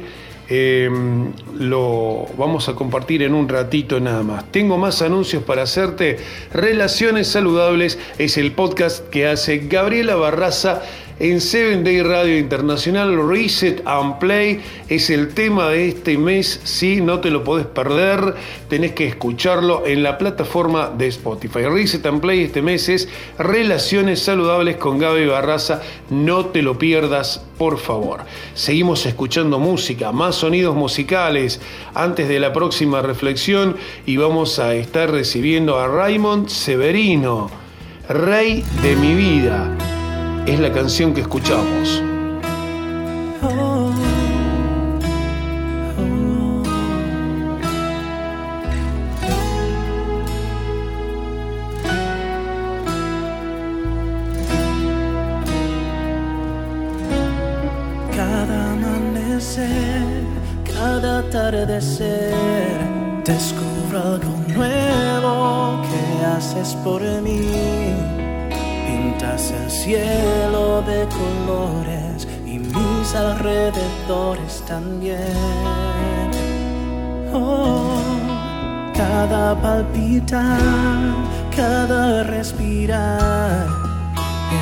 [0.51, 0.89] Eh,
[1.59, 4.51] lo vamos a compartir en un ratito nada más.
[4.51, 6.19] Tengo más anuncios para hacerte.
[6.55, 10.83] Relaciones Saludables es el podcast que hace Gabriela Barraza
[11.21, 13.29] en Seven Day Radio Internacional.
[13.29, 16.61] Reset and Play es el tema de este mes.
[16.65, 18.35] Si no te lo podés perder,
[18.69, 21.63] tenés que escucharlo en la plataforma de Spotify.
[21.63, 23.09] Reset and Play este mes es
[23.39, 25.83] Relaciones Saludables con Gaby Barraza.
[26.11, 28.21] No te lo pierdas, por favor.
[28.55, 31.61] Seguimos escuchando música, más sonidos musicales
[31.95, 37.51] antes de la próxima reflexión y vamos a estar recibiendo a Raymond Severino,
[38.09, 39.98] Rey de mi vida
[40.49, 42.03] es la canción que escuchamos.
[74.69, 75.19] También.
[77.33, 78.03] Oh,
[78.95, 80.61] cada palpitar,
[81.57, 83.67] cada respirar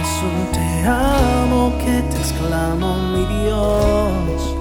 [0.01, 4.55] es un te amo que te exclamo, mi Dios.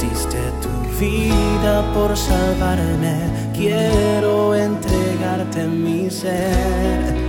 [0.00, 3.18] Diste tu vida por salvarme,
[3.54, 7.25] quiero entregarte mi ser.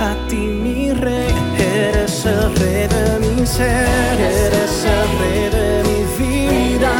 [0.00, 6.00] A ti mi rey, eres el rey de mi ser, eres el rey de mi
[6.18, 6.92] vida,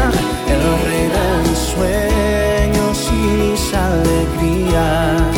[0.55, 5.37] el rey de mis sueños y mis alegrías.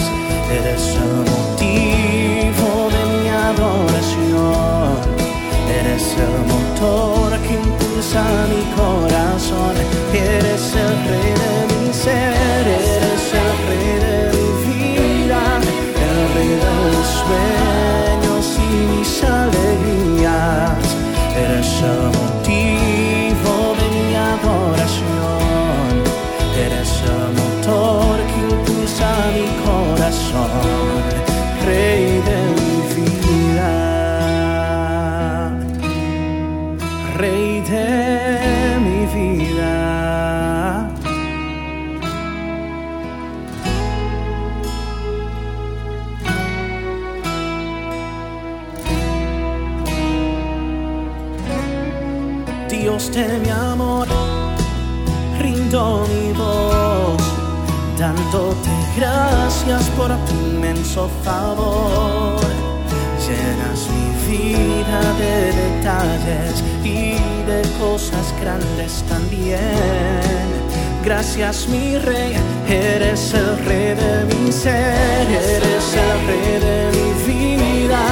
[0.58, 4.96] Eres el motivo de mi adoración,
[5.78, 9.74] eres el motor impulsa mi corazón.
[10.12, 12.64] Eres el rey de mi ser,
[17.32, 20.86] sueños y mis alegrías.
[21.36, 22.21] Eres el
[68.43, 70.43] grandes también.
[71.05, 72.35] Gracias mi rey,
[72.69, 78.02] eres el rey de mi ser, eres el rey de mi vida,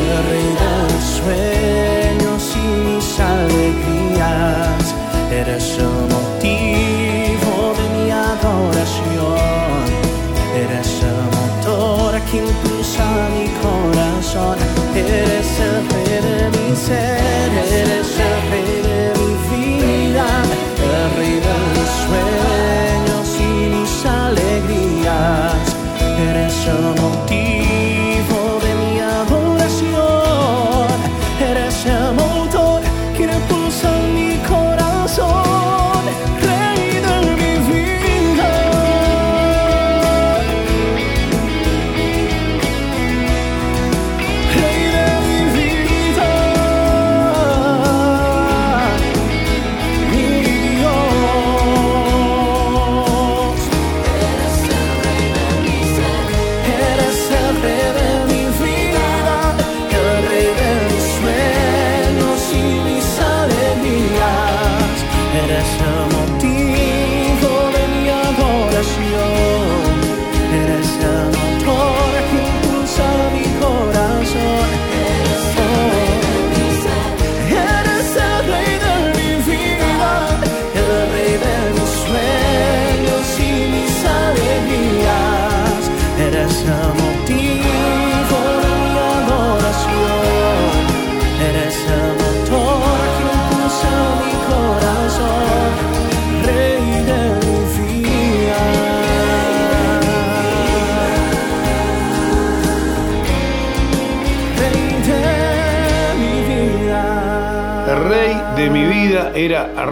[0.00, 4.84] el rey de mis sueños y mis alegrías.
[5.32, 9.84] Eres el motivo de mi adoración,
[10.62, 14.56] eres el motor que impulsa mi corazón,
[14.94, 17.67] eres el rey de mi ser,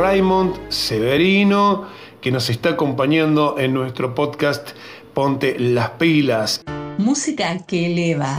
[0.06, 1.84] Raymond Severino,
[2.20, 4.68] que nos está acompañando en nuestro podcast
[5.12, 6.62] Ponte las pilas.
[6.96, 8.38] Música que eleva.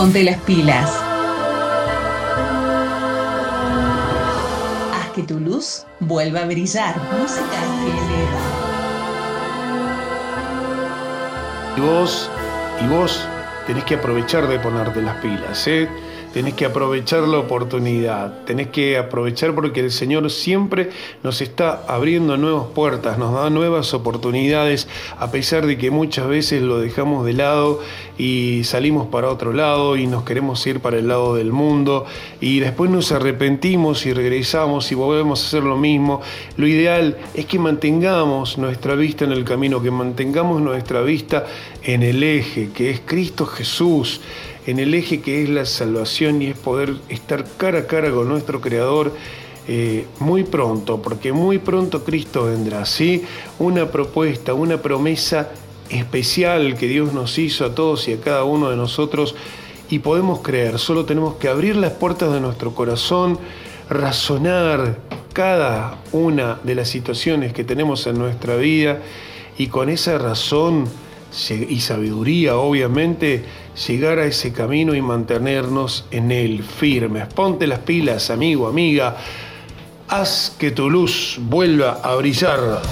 [0.00, 0.90] Ponte las pilas.
[4.94, 6.96] Haz que tu luz vuelva a brillar.
[7.20, 7.44] Música
[7.82, 8.40] que eleva.
[11.76, 12.30] Y vos,
[12.82, 13.28] y vos
[13.66, 15.86] tenés que aprovechar de ponerte las pilas, ¿eh?
[16.32, 20.90] Tenés que aprovechar la oportunidad, tenés que aprovechar porque el Señor siempre
[21.24, 24.86] nos está abriendo nuevas puertas, nos da nuevas oportunidades,
[25.18, 27.80] a pesar de que muchas veces lo dejamos de lado
[28.16, 32.06] y salimos para otro lado y nos queremos ir para el lado del mundo.
[32.40, 36.20] Y después nos arrepentimos y regresamos y volvemos a hacer lo mismo.
[36.56, 41.46] Lo ideal es que mantengamos nuestra vista en el camino, que mantengamos nuestra vista
[41.82, 44.20] en el eje, que es Cristo Jesús,
[44.70, 48.28] en el eje que es la salvación y es poder estar cara a cara con
[48.28, 49.12] nuestro Creador.
[49.68, 53.22] eh, muy pronto, porque muy pronto Cristo vendrá, ¿sí?
[53.58, 55.50] Una propuesta, una promesa
[55.90, 59.34] especial que Dios nos hizo a todos y a cada uno de nosotros
[59.90, 63.38] y podemos creer, solo tenemos que abrir las puertas de nuestro corazón,
[63.88, 64.98] razonar
[65.32, 69.00] cada una de las situaciones que tenemos en nuestra vida
[69.58, 70.86] y con esa razón
[71.50, 73.44] y sabiduría, obviamente,
[73.86, 77.26] llegar a ese camino y mantenernos en él firmes.
[77.32, 79.16] Ponte las pilas, amigo, amiga.
[80.08, 82.82] Haz que tu luz vuelva a brillar.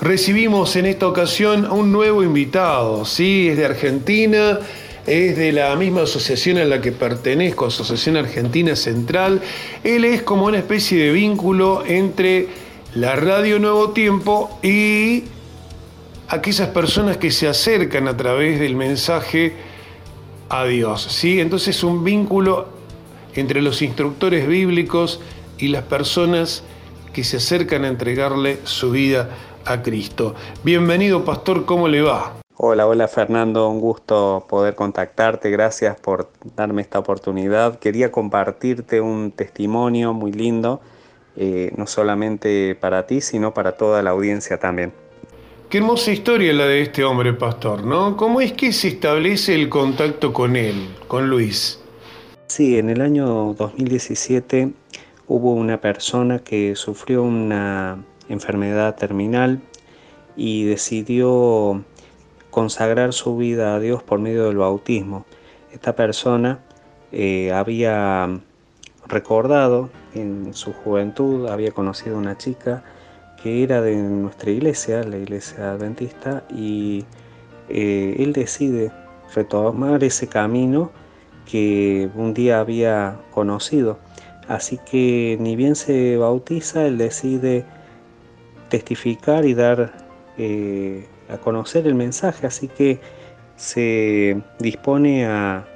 [0.00, 3.48] recibimos en esta ocasión a un nuevo invitado, ¿sí?
[3.48, 4.58] Es de Argentina,
[5.06, 9.40] es de la misma asociación a la que pertenezco, Asociación Argentina Central.
[9.84, 12.48] Él es como una especie de vínculo entre
[12.94, 15.24] la radio Nuevo Tiempo y
[16.30, 19.52] aquellas personas que se acercan a través del mensaje
[20.48, 21.40] a Dios, ¿sí?
[21.40, 22.68] Entonces un vínculo
[23.34, 25.20] entre los instructores bíblicos
[25.58, 26.62] y las personas
[27.12, 29.28] que se acercan a entregarle su vida
[29.64, 30.36] a Cristo.
[30.62, 32.34] Bienvenido, pastor, ¿cómo le va?
[32.56, 37.80] Hola, hola Fernando, un gusto poder contactarte, gracias por darme esta oportunidad.
[37.80, 40.80] Quería compartirte un testimonio muy lindo,
[41.36, 44.92] eh, no solamente para ti, sino para toda la audiencia también.
[45.70, 48.16] Qué hermosa historia la de este hombre, pastor, ¿no?
[48.16, 51.80] ¿Cómo es que se establece el contacto con él, con Luis?
[52.48, 54.72] Sí, en el año 2017
[55.28, 59.60] hubo una persona que sufrió una enfermedad terminal
[60.34, 61.84] y decidió
[62.50, 65.24] consagrar su vida a Dios por medio del bautismo.
[65.72, 66.58] Esta persona
[67.12, 68.40] eh, había
[69.06, 72.82] recordado en su juventud, había conocido a una chica
[73.42, 77.04] que era de nuestra iglesia, la iglesia adventista, y
[77.68, 78.90] eh, él decide
[79.34, 80.90] retomar ese camino
[81.50, 83.98] que un día había conocido.
[84.48, 87.64] Así que ni bien se bautiza, él decide
[88.68, 89.92] testificar y dar
[90.38, 93.00] eh, a conocer el mensaje, así que
[93.56, 95.66] se dispone a,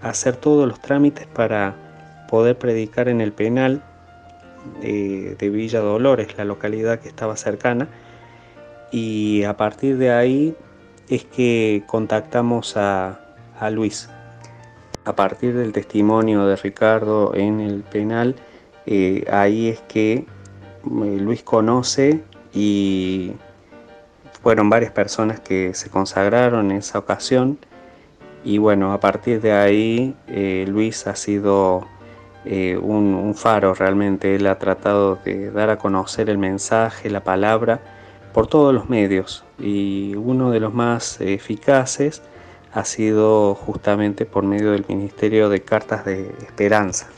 [0.00, 1.74] hacer todos los trámites para
[2.28, 3.82] poder predicar en el penal
[4.80, 7.88] de, Villa Dolores, la localidad que estaba cercana,
[8.90, 10.54] y a partir de ahí
[11.08, 13.20] es que contactamos a,
[13.70, 14.10] Luis.
[15.06, 18.34] A partir del testimonio de Ricardo en el penal,
[18.84, 20.26] eh, ahí es que eh,
[20.84, 22.22] Luis conoce
[22.52, 23.32] y
[24.42, 27.58] fueron varias personas que se consagraron en esa ocasión
[28.44, 31.88] y bueno, a partir de ahí eh, Luis ha sido
[32.44, 37.80] eh, un, faro realmente, él ha tratado de dar a conocer el mensaje, la palabra,
[38.32, 42.20] por todos los medios y uno de los más eficaces
[42.72, 47.08] ha sido justamente por medio del Ministerio de Cartas de Esperanza.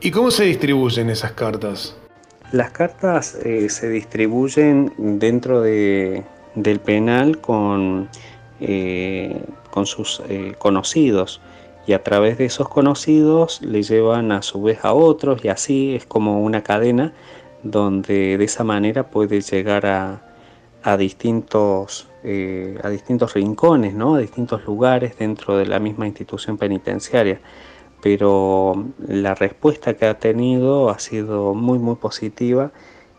[0.00, 1.96] ¿Y cómo se distribuyen esas cartas?
[2.52, 6.24] Las cartas eh, se distribuyen dentro de,
[6.54, 8.08] del penal con,
[8.60, 11.40] eh, con sus eh, conocidos
[11.86, 15.94] y a través de esos conocidos le llevan a su vez a otros y así
[15.94, 17.12] es como una cadena
[17.62, 20.22] donde de esa manera puede llegar a,
[20.82, 22.08] a distintos,
[22.82, 24.16] a distintos rincones, ¿no?
[24.16, 27.40] a distintos lugares dentro de la misma institución penitenciaria
[28.02, 32.70] pero la respuesta que ha tenido ha sido muy muy positiva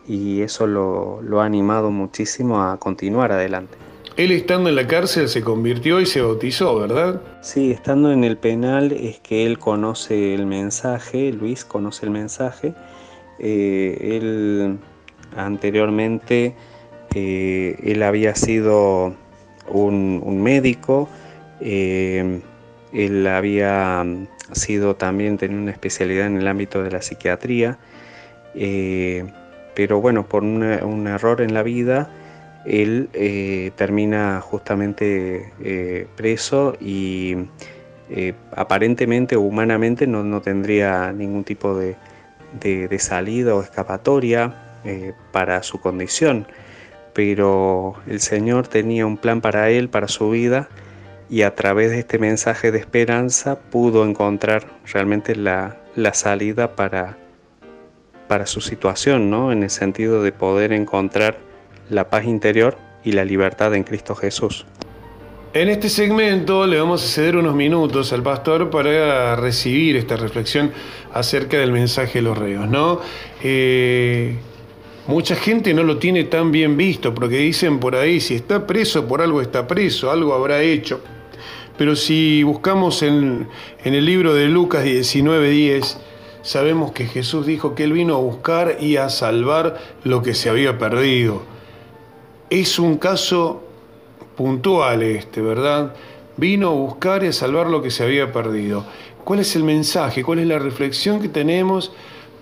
[0.07, 3.77] y eso lo, ha animado muchísimo a continuar adelante.
[4.17, 7.21] Él estando en la cárcel se convirtió y se bautizó, ¿verdad?
[7.41, 12.73] Sí, estando en el penal es que él conoce el mensaje, Luis conoce el mensaje.
[13.37, 14.79] Eh, él
[15.35, 16.55] anteriormente,
[17.13, 19.13] eh, él había sido
[19.67, 21.07] un, médico,
[21.61, 22.41] eh,
[22.93, 24.03] él había
[24.51, 27.77] sido también, tenía una especialidad en el ámbito de la psiquiatría,
[29.75, 32.09] pero bueno, por un error en la vida,
[32.65, 37.35] él eh, termina justamente eh, preso y
[38.55, 41.97] aparentemente o humanamente no, tendría ningún tipo de,
[42.61, 44.55] de salida o escapatoria
[45.33, 46.47] para su condición,
[47.13, 50.69] pero el Señor tenía un plan para él, para su vida,
[51.29, 55.77] y a través de este mensaje de esperanza pudo encontrar realmente la,
[56.13, 57.17] salida para,
[58.27, 59.51] para su situación, ¿no?
[59.51, 61.37] en el sentido de poder encontrar
[61.89, 64.65] la paz interior y la libertad en Cristo Jesús.
[65.53, 70.71] En este segmento le vamos a ceder unos minutos al pastor para recibir esta reflexión
[71.13, 72.69] acerca del mensaje de los reos.
[72.69, 72.99] ¿no?
[73.41, 74.35] Eh,
[75.07, 79.07] mucha gente no lo tiene tan bien visto porque dicen por ahí, si está preso,
[79.07, 81.01] por algo está preso, algo habrá hecho.
[81.77, 83.47] Pero si buscamos en,
[83.83, 85.97] el libro de Lucas 19:10,
[86.41, 90.49] sabemos que Jesús dijo que Él vino a buscar y a salvar lo que se
[90.49, 91.56] había perdido.
[92.49, 93.63] Es un caso
[94.35, 95.93] puntual este, ¿verdad?
[96.37, 98.85] Vino a buscar y a salvar lo que se había perdido.
[99.23, 100.23] ¿Cuál es el mensaje?
[100.23, 101.91] ¿Cuál es la reflexión que tenemos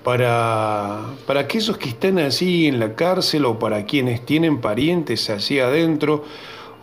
[0.03, 5.59] para, para aquellos que están así en la cárcel o para quienes tienen parientes así
[5.59, 6.23] adentro?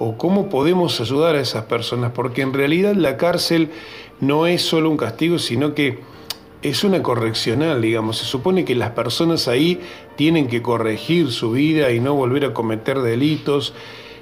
[0.04, 3.70] o cómo podemos ayudar a esas personas, porque en realidad la cárcel
[4.18, 6.00] no es solo un castigo, sino que
[6.62, 8.18] es una correccional, digamos.
[8.18, 9.80] Se supone que las personas ahí
[10.16, 13.74] tienen que corregir su vida y no volver a cometer delitos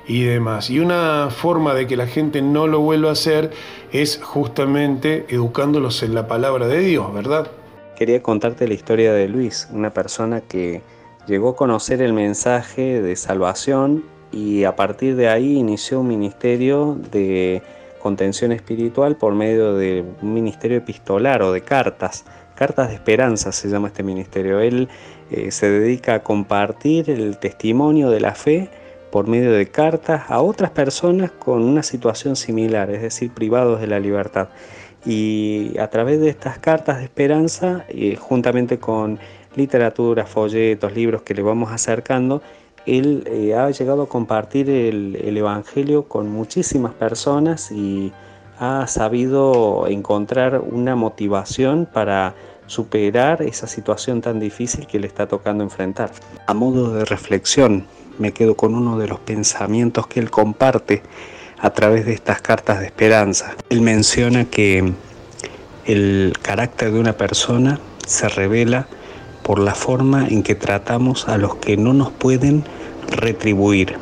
[0.06, 0.70] y demás.
[0.70, 3.50] Y una forma de que la gente no lo vuelva a hacer
[3.92, 7.50] es justamente educándolos en la palabra de Dios, ¿verdad?
[7.96, 10.82] Quería contarte la historia de Luis, una persona que
[11.26, 16.98] llegó a conocer el mensaje de salvación y a partir de ahí inició un ministerio
[17.12, 17.62] de
[18.00, 22.24] contención espiritual por medio de un ministerio epistolar o de cartas.
[22.56, 24.60] Cartas de Esperanza se llama este ministerio.
[24.60, 24.88] Él
[25.30, 28.68] eh, se dedica a compartir el testimonio de la fe
[29.10, 33.86] por medio de cartas a otras personas con una situación similar, es decir, privados de
[33.86, 34.48] la libertad.
[35.04, 39.18] Y a través de estas cartas de esperanza, eh, juntamente con
[39.56, 42.42] literatura, folletos, libros que le vamos acercando,
[42.86, 48.12] él eh, ha llegado a compartir el, Evangelio con muchísimas personas y
[48.58, 52.34] ha sabido encontrar una motivación para
[52.66, 56.10] superar esa situación tan difícil que le está tocando enfrentar.
[56.46, 57.86] A modo de reflexión,
[58.18, 61.02] me quedo con uno de los pensamientos que él comparte
[61.58, 63.54] a través de estas cartas de esperanza.
[63.70, 64.92] Él menciona que
[65.86, 68.86] el carácter de una persona se revela
[69.50, 72.62] por la forma en que tratamos a los que no nos pueden
[73.08, 73.96] retribuir.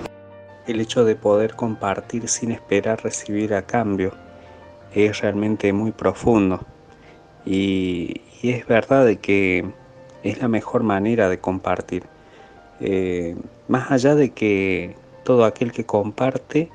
[0.66, 4.12] El hecho de poder compartir sin esperar recibir a cambio
[4.94, 6.60] es realmente muy profundo
[7.46, 9.64] y, es verdad de que
[10.22, 12.02] es la mejor manera de compartir.
[12.80, 13.34] Eh,
[13.68, 16.68] más allá de que todo aquel que comparte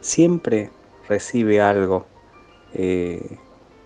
[0.00, 0.70] siempre
[1.08, 2.04] recibe algo,
[2.74, 3.38] eh,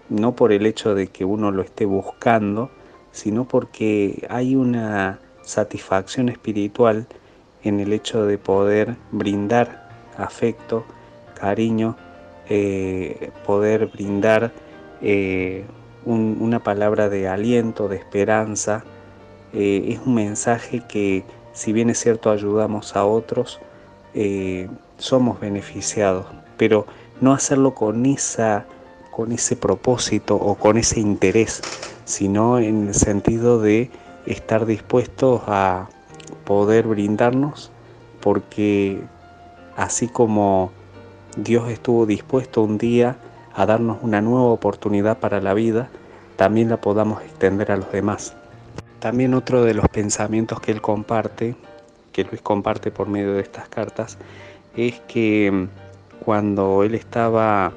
[0.09, 2.71] no por el hecho de que uno lo esté buscando,
[3.13, 7.07] sino porque hay una satisfacción espiritual
[7.63, 10.85] en el hecho de poder brindar afecto,
[11.39, 11.97] cariño,
[12.49, 14.53] eh, poder brindar
[15.01, 15.65] eh,
[16.05, 18.85] una palabra de aliento, de esperanza.
[19.53, 23.61] Eh, es un mensaje que, si bien es cierto, ayudamos a otros,
[24.99, 26.27] somos beneficiados,
[26.59, 26.87] pero
[27.21, 28.67] no hacerlo con, esa,
[29.11, 31.63] con ese propósito o con ese interés,
[32.13, 33.91] sino en el sentido de
[34.27, 35.89] estar dispuestos a
[36.45, 37.71] poder brindarnos,
[38.21, 39.01] porque
[39.77, 40.73] así como
[41.37, 43.17] Dios estuvo dispuesto un día
[43.55, 45.89] a darnos una nueva oportunidad para la vida,
[46.37, 48.35] también la podamos extender a los demás.
[48.99, 51.57] También otro de los pensamientos que él comparte,
[52.13, 54.19] que Luis comparte por medio de estas cartas,
[54.77, 55.67] es que
[56.23, 57.73] cuando él estaba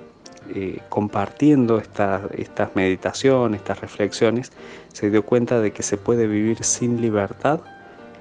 [0.54, 4.52] eh, compartiendo estas meditaciones, estas reflexiones,
[4.94, 7.62] se dio cuenta de que se puede vivir sin libertad,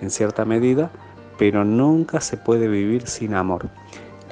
[0.01, 0.90] en cierta medida,
[1.38, 3.68] pero nunca se puede vivir sin amor.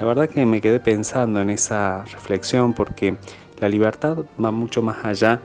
[0.01, 3.17] La verdad que me quedé pensando en esa reflexión porque
[3.61, 5.41] la libertad va mucho más allá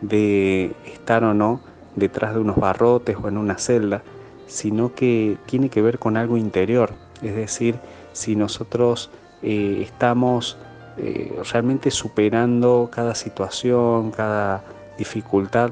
[0.00, 1.60] de estar o no
[1.96, 4.02] detrás de unos barrotes o en una celda,
[4.46, 6.92] sino que tiene que ver con algo interior,
[7.22, 7.78] es decir,
[8.12, 9.10] si nosotros
[9.42, 10.58] eh, estamos
[10.98, 14.62] eh, realmente superando cada situación, cada
[14.98, 15.70] dificultad,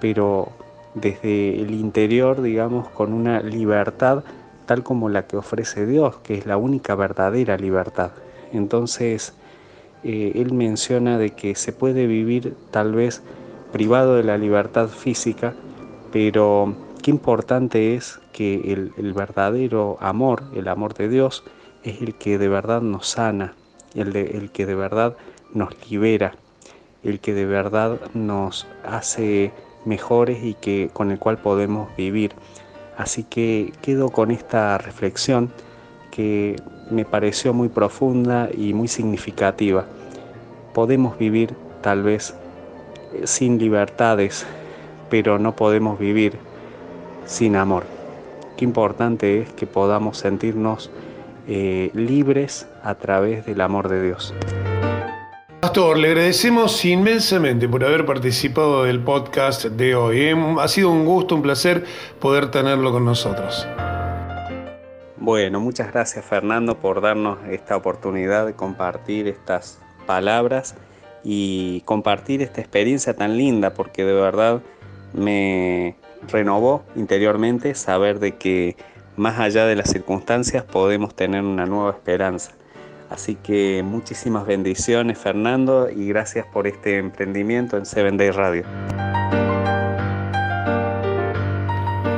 [0.00, 0.48] pero
[0.94, 4.24] desde el interior, digamos, con una libertad
[4.66, 8.12] tal como la que ofrece Dios, que es la única verdadera libertad.
[8.52, 9.34] Entonces,
[10.04, 13.22] eh, él menciona de que se puede vivir tal vez
[13.72, 15.54] privado de la libertad física,
[16.12, 21.44] pero qué importante es que el verdadero amor, el amor de Dios,
[21.82, 23.54] es el que de verdad nos sana,
[23.94, 25.16] el, que de verdad
[25.52, 26.32] nos libera,
[27.02, 29.52] el que de verdad nos hace
[29.84, 32.32] mejores y que con el cual podemos vivir.
[32.96, 35.50] Así que quedo con esta reflexión
[36.10, 36.56] que
[36.90, 39.86] me pareció muy profunda y muy significativa.
[40.74, 42.34] Podemos vivir tal vez
[43.14, 44.46] eh, sin libertades,
[45.10, 46.38] pero no podemos vivir
[47.26, 47.84] sin amor.
[48.56, 50.90] Qué importante es que podamos sentirnos
[51.46, 54.34] eh, libres a través del amor de Dios.
[55.60, 60.20] Pastor, le agradecemos inmensamente por haber participado del podcast de hoy.
[60.22, 60.36] ¿eh?
[60.58, 61.84] Ha sido un gusto, un placer
[62.18, 63.66] poder tenerlo con nosotros.
[65.16, 70.74] Bueno, muchas gracias Fernando por darnos esta oportunidad de compartir estas palabras
[71.22, 74.62] y compartir esta experiencia tan linda porque de verdad
[75.12, 75.94] me
[76.26, 78.76] renovó interiormente saber de que
[79.16, 82.52] más allá de las circunstancias podemos tener una nueva esperanza.
[83.10, 88.64] Así que muchísimas bendiciones Fernando y gracias por este emprendimiento en Seven Day Radio.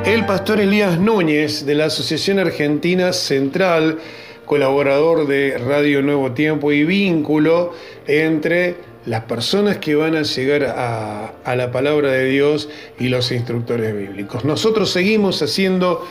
[0.04, 3.98] El pastor Elías Núñez de la Asociación Argentina Central,
[4.44, 7.72] colaborador de Radio Nuevo Tiempo y vínculo
[8.06, 8.76] entre
[9.06, 12.68] las personas que van a llegar a, a la palabra de Dios
[13.00, 14.44] y los instructores bíblicos.
[14.44, 16.06] Nosotros seguimos haciendo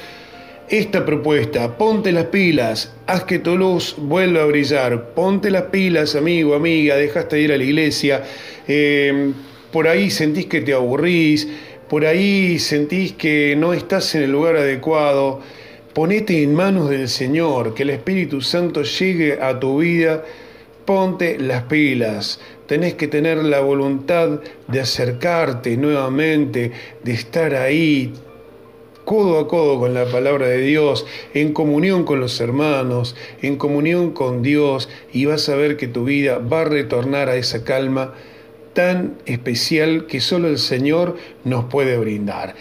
[0.69, 6.15] esta propuesta, ponte las pilas, haz que tu luz vuelva a brillar, ponte las pilas,
[6.15, 8.23] amigo, amiga, dejaste de ir a la iglesia,
[8.68, 9.31] eh,
[9.72, 11.48] por ahí sentís que te aburrís,
[11.90, 15.41] por ahí sentís que no estás en el lugar adecuado,
[15.94, 20.23] ponete en manos del Señor, que el Espíritu Santo llegue a tu vida,
[20.85, 22.40] ponte las pilas.
[22.68, 26.72] Tenés que tener la voluntad de acercarte nuevamente,
[27.03, 28.14] de estar ahí
[29.05, 34.11] codo a codo con la palabra de Dios, en comunión con los hermanos, en comunión
[34.11, 38.13] con Dios, y vas a ver que tu vida va a retornar a esa calma
[38.73, 42.55] tan especial que solo el Señor nos puede brindar.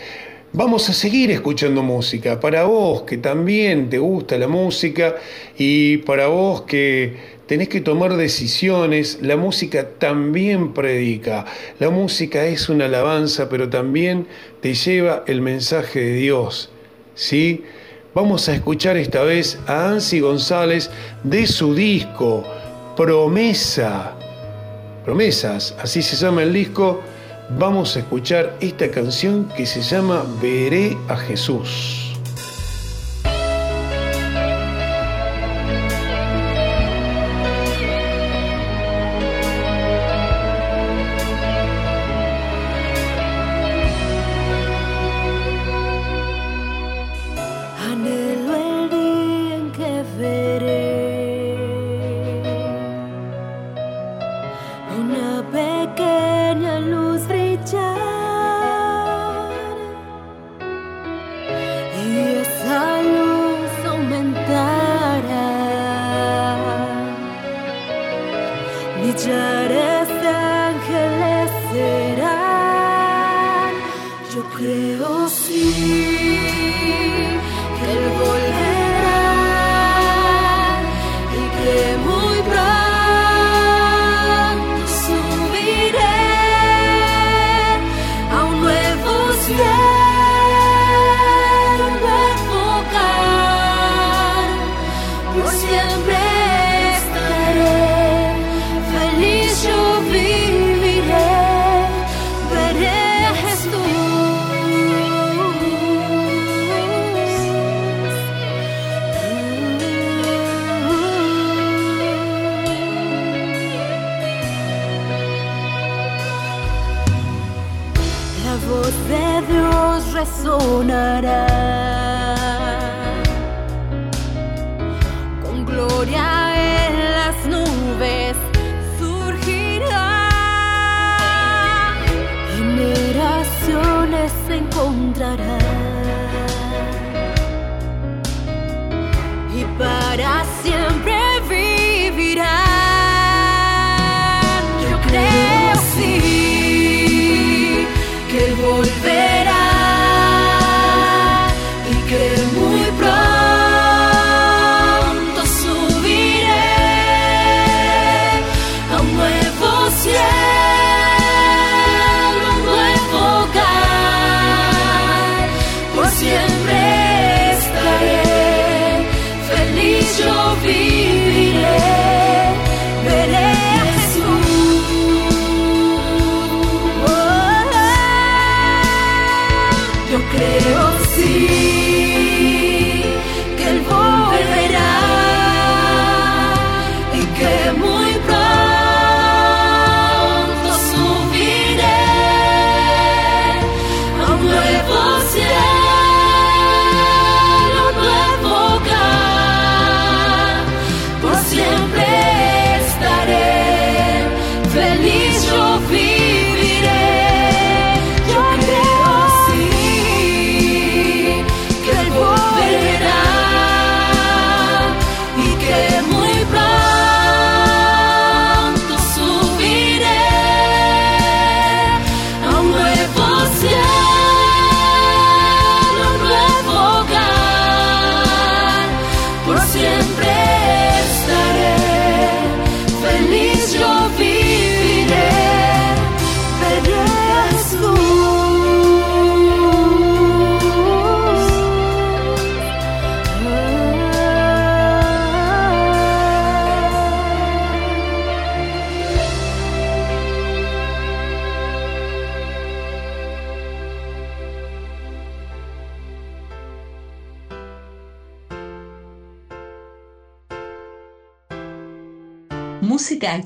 [0.54, 2.38] Vamos a seguir escuchando música.
[2.38, 5.16] Para vos que también te gusta la música
[5.56, 7.16] y para vos que
[7.46, 11.44] tenés que tomar decisiones, la música también predica.
[11.78, 14.26] La música es una alabanza, pero también
[14.60, 16.70] te lleva el mensaje de Dios.
[17.14, 17.64] ¿Sí?
[18.14, 20.90] Vamos a escuchar esta vez a Ansi González
[21.24, 22.44] de su disco
[22.96, 24.12] Promesa.
[25.04, 27.00] Promesas, así se llama el disco.
[27.58, 32.01] Vamos a escuchar esta canción que se llama Veré a Jesús.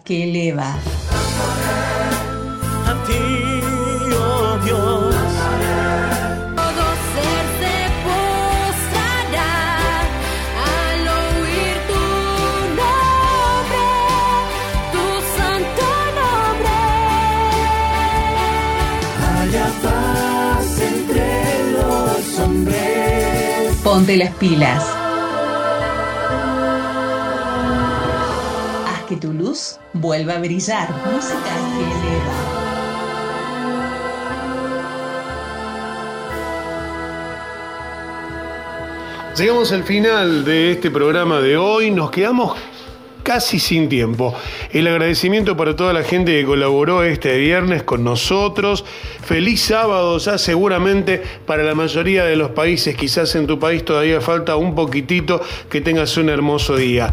[0.07, 0.69] Que eleva.
[2.91, 3.25] A ti,
[4.15, 5.15] oh Dios.
[6.61, 7.77] Todo ser se
[8.07, 9.55] postrará
[10.71, 12.05] al oír tu
[12.81, 13.87] nombre,
[14.95, 15.05] tu
[15.37, 15.87] santo
[16.21, 16.79] nombre.
[19.29, 21.29] Haya paz entre
[21.77, 23.77] los hombres.
[23.83, 24.83] Ponte las pilas.
[29.93, 30.89] Vuelva a brillar.
[31.13, 31.53] Música.
[39.37, 42.57] Llegamos al final de este programa de hoy, nos quedamos
[43.23, 44.35] casi sin tiempo.
[44.71, 48.85] El agradecimiento para toda la gente que colaboró este viernes con nosotros.
[49.25, 54.23] Feliz sábado ya seguramente para la mayoría de los países, quizás en tu país todavía
[54.23, 57.13] falta un poquitito, que tengas un hermoso día.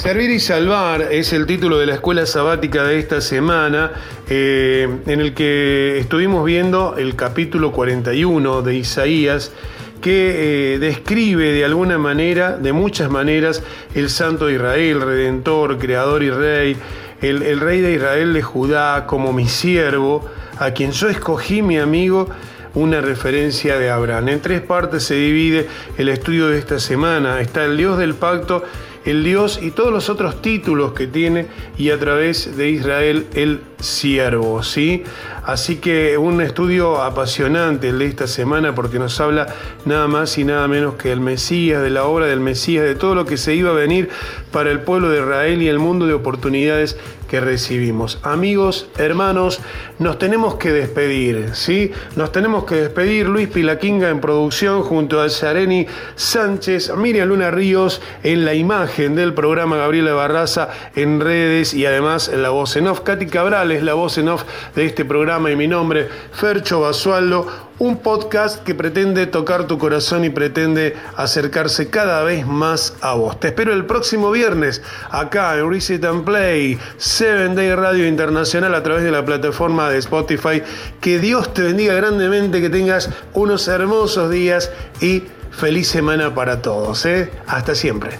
[0.00, 3.92] Servir y salvar es el título de la escuela sabática de esta semana,
[4.30, 9.52] eh, en el que estuvimos viendo el capítulo 41 de Isaías,
[10.00, 13.62] que eh, describe de alguna manera, de muchas maneras,
[13.94, 16.76] el Santo de Israel, Redentor, Creador y Rey,
[17.20, 20.24] el, el Rey de Israel de Judá como mi siervo,
[20.58, 22.26] a quien yo escogí mi amigo
[22.74, 24.28] una referencia de Abraham.
[24.28, 25.68] En tres partes se divide
[25.98, 27.40] el estudio de esta semana.
[27.40, 28.62] Está el Dios del pacto,
[29.04, 31.46] el Dios y todos los otros títulos que tiene
[31.78, 35.04] y a través de Israel el siervo, ¿sí?
[35.44, 39.46] Así que un estudio apasionante el de esta semana porque nos habla
[39.84, 43.14] nada más y nada menos que el Mesías, de la obra del Mesías, de todo
[43.14, 44.10] lo que se iba a venir
[44.52, 46.96] para el pueblo de Israel y el mundo de oportunidades
[47.30, 48.18] que recibimos.
[48.24, 49.60] Amigos, hermanos,
[50.00, 51.92] nos tenemos que despedir, ¿sí?
[52.16, 53.28] Nos tenemos que despedir.
[53.28, 55.86] Luis Pilaquinga en producción junto a Sareni
[56.16, 62.28] Sánchez, Miriam Luna Ríos en la imagen del programa Gabriela Barraza en redes y además
[62.28, 63.02] en la voz en off.
[63.02, 64.44] Katy Cabral es la voz en off
[64.74, 70.24] de este programa y mi nombre, Fercho Basualdo un podcast que pretende tocar tu corazón
[70.26, 73.40] y pretende acercarse cada vez más a vos.
[73.40, 78.82] Te espero el próximo viernes acá en Reset and Play, 7 Day Radio Internacional a
[78.82, 80.62] través de la plataforma de Spotify.
[81.00, 84.70] Que Dios te bendiga grandemente, que tengas unos hermosos días
[85.00, 87.06] y feliz semana para todos.
[87.06, 87.30] ¿eh?
[87.46, 88.18] Hasta siempre.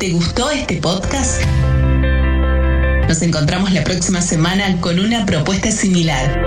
[0.00, 1.42] ¿Te gustó este podcast?
[3.06, 6.40] Nos encontramos la próxima semana con una propuesta similar.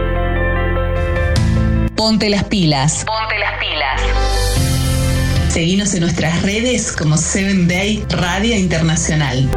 [1.96, 3.06] Ponte las pilas.
[3.06, 4.02] Ponte las pilas.
[5.50, 9.48] Seguinos en nuestras redes como 7 Day Radio Internacional.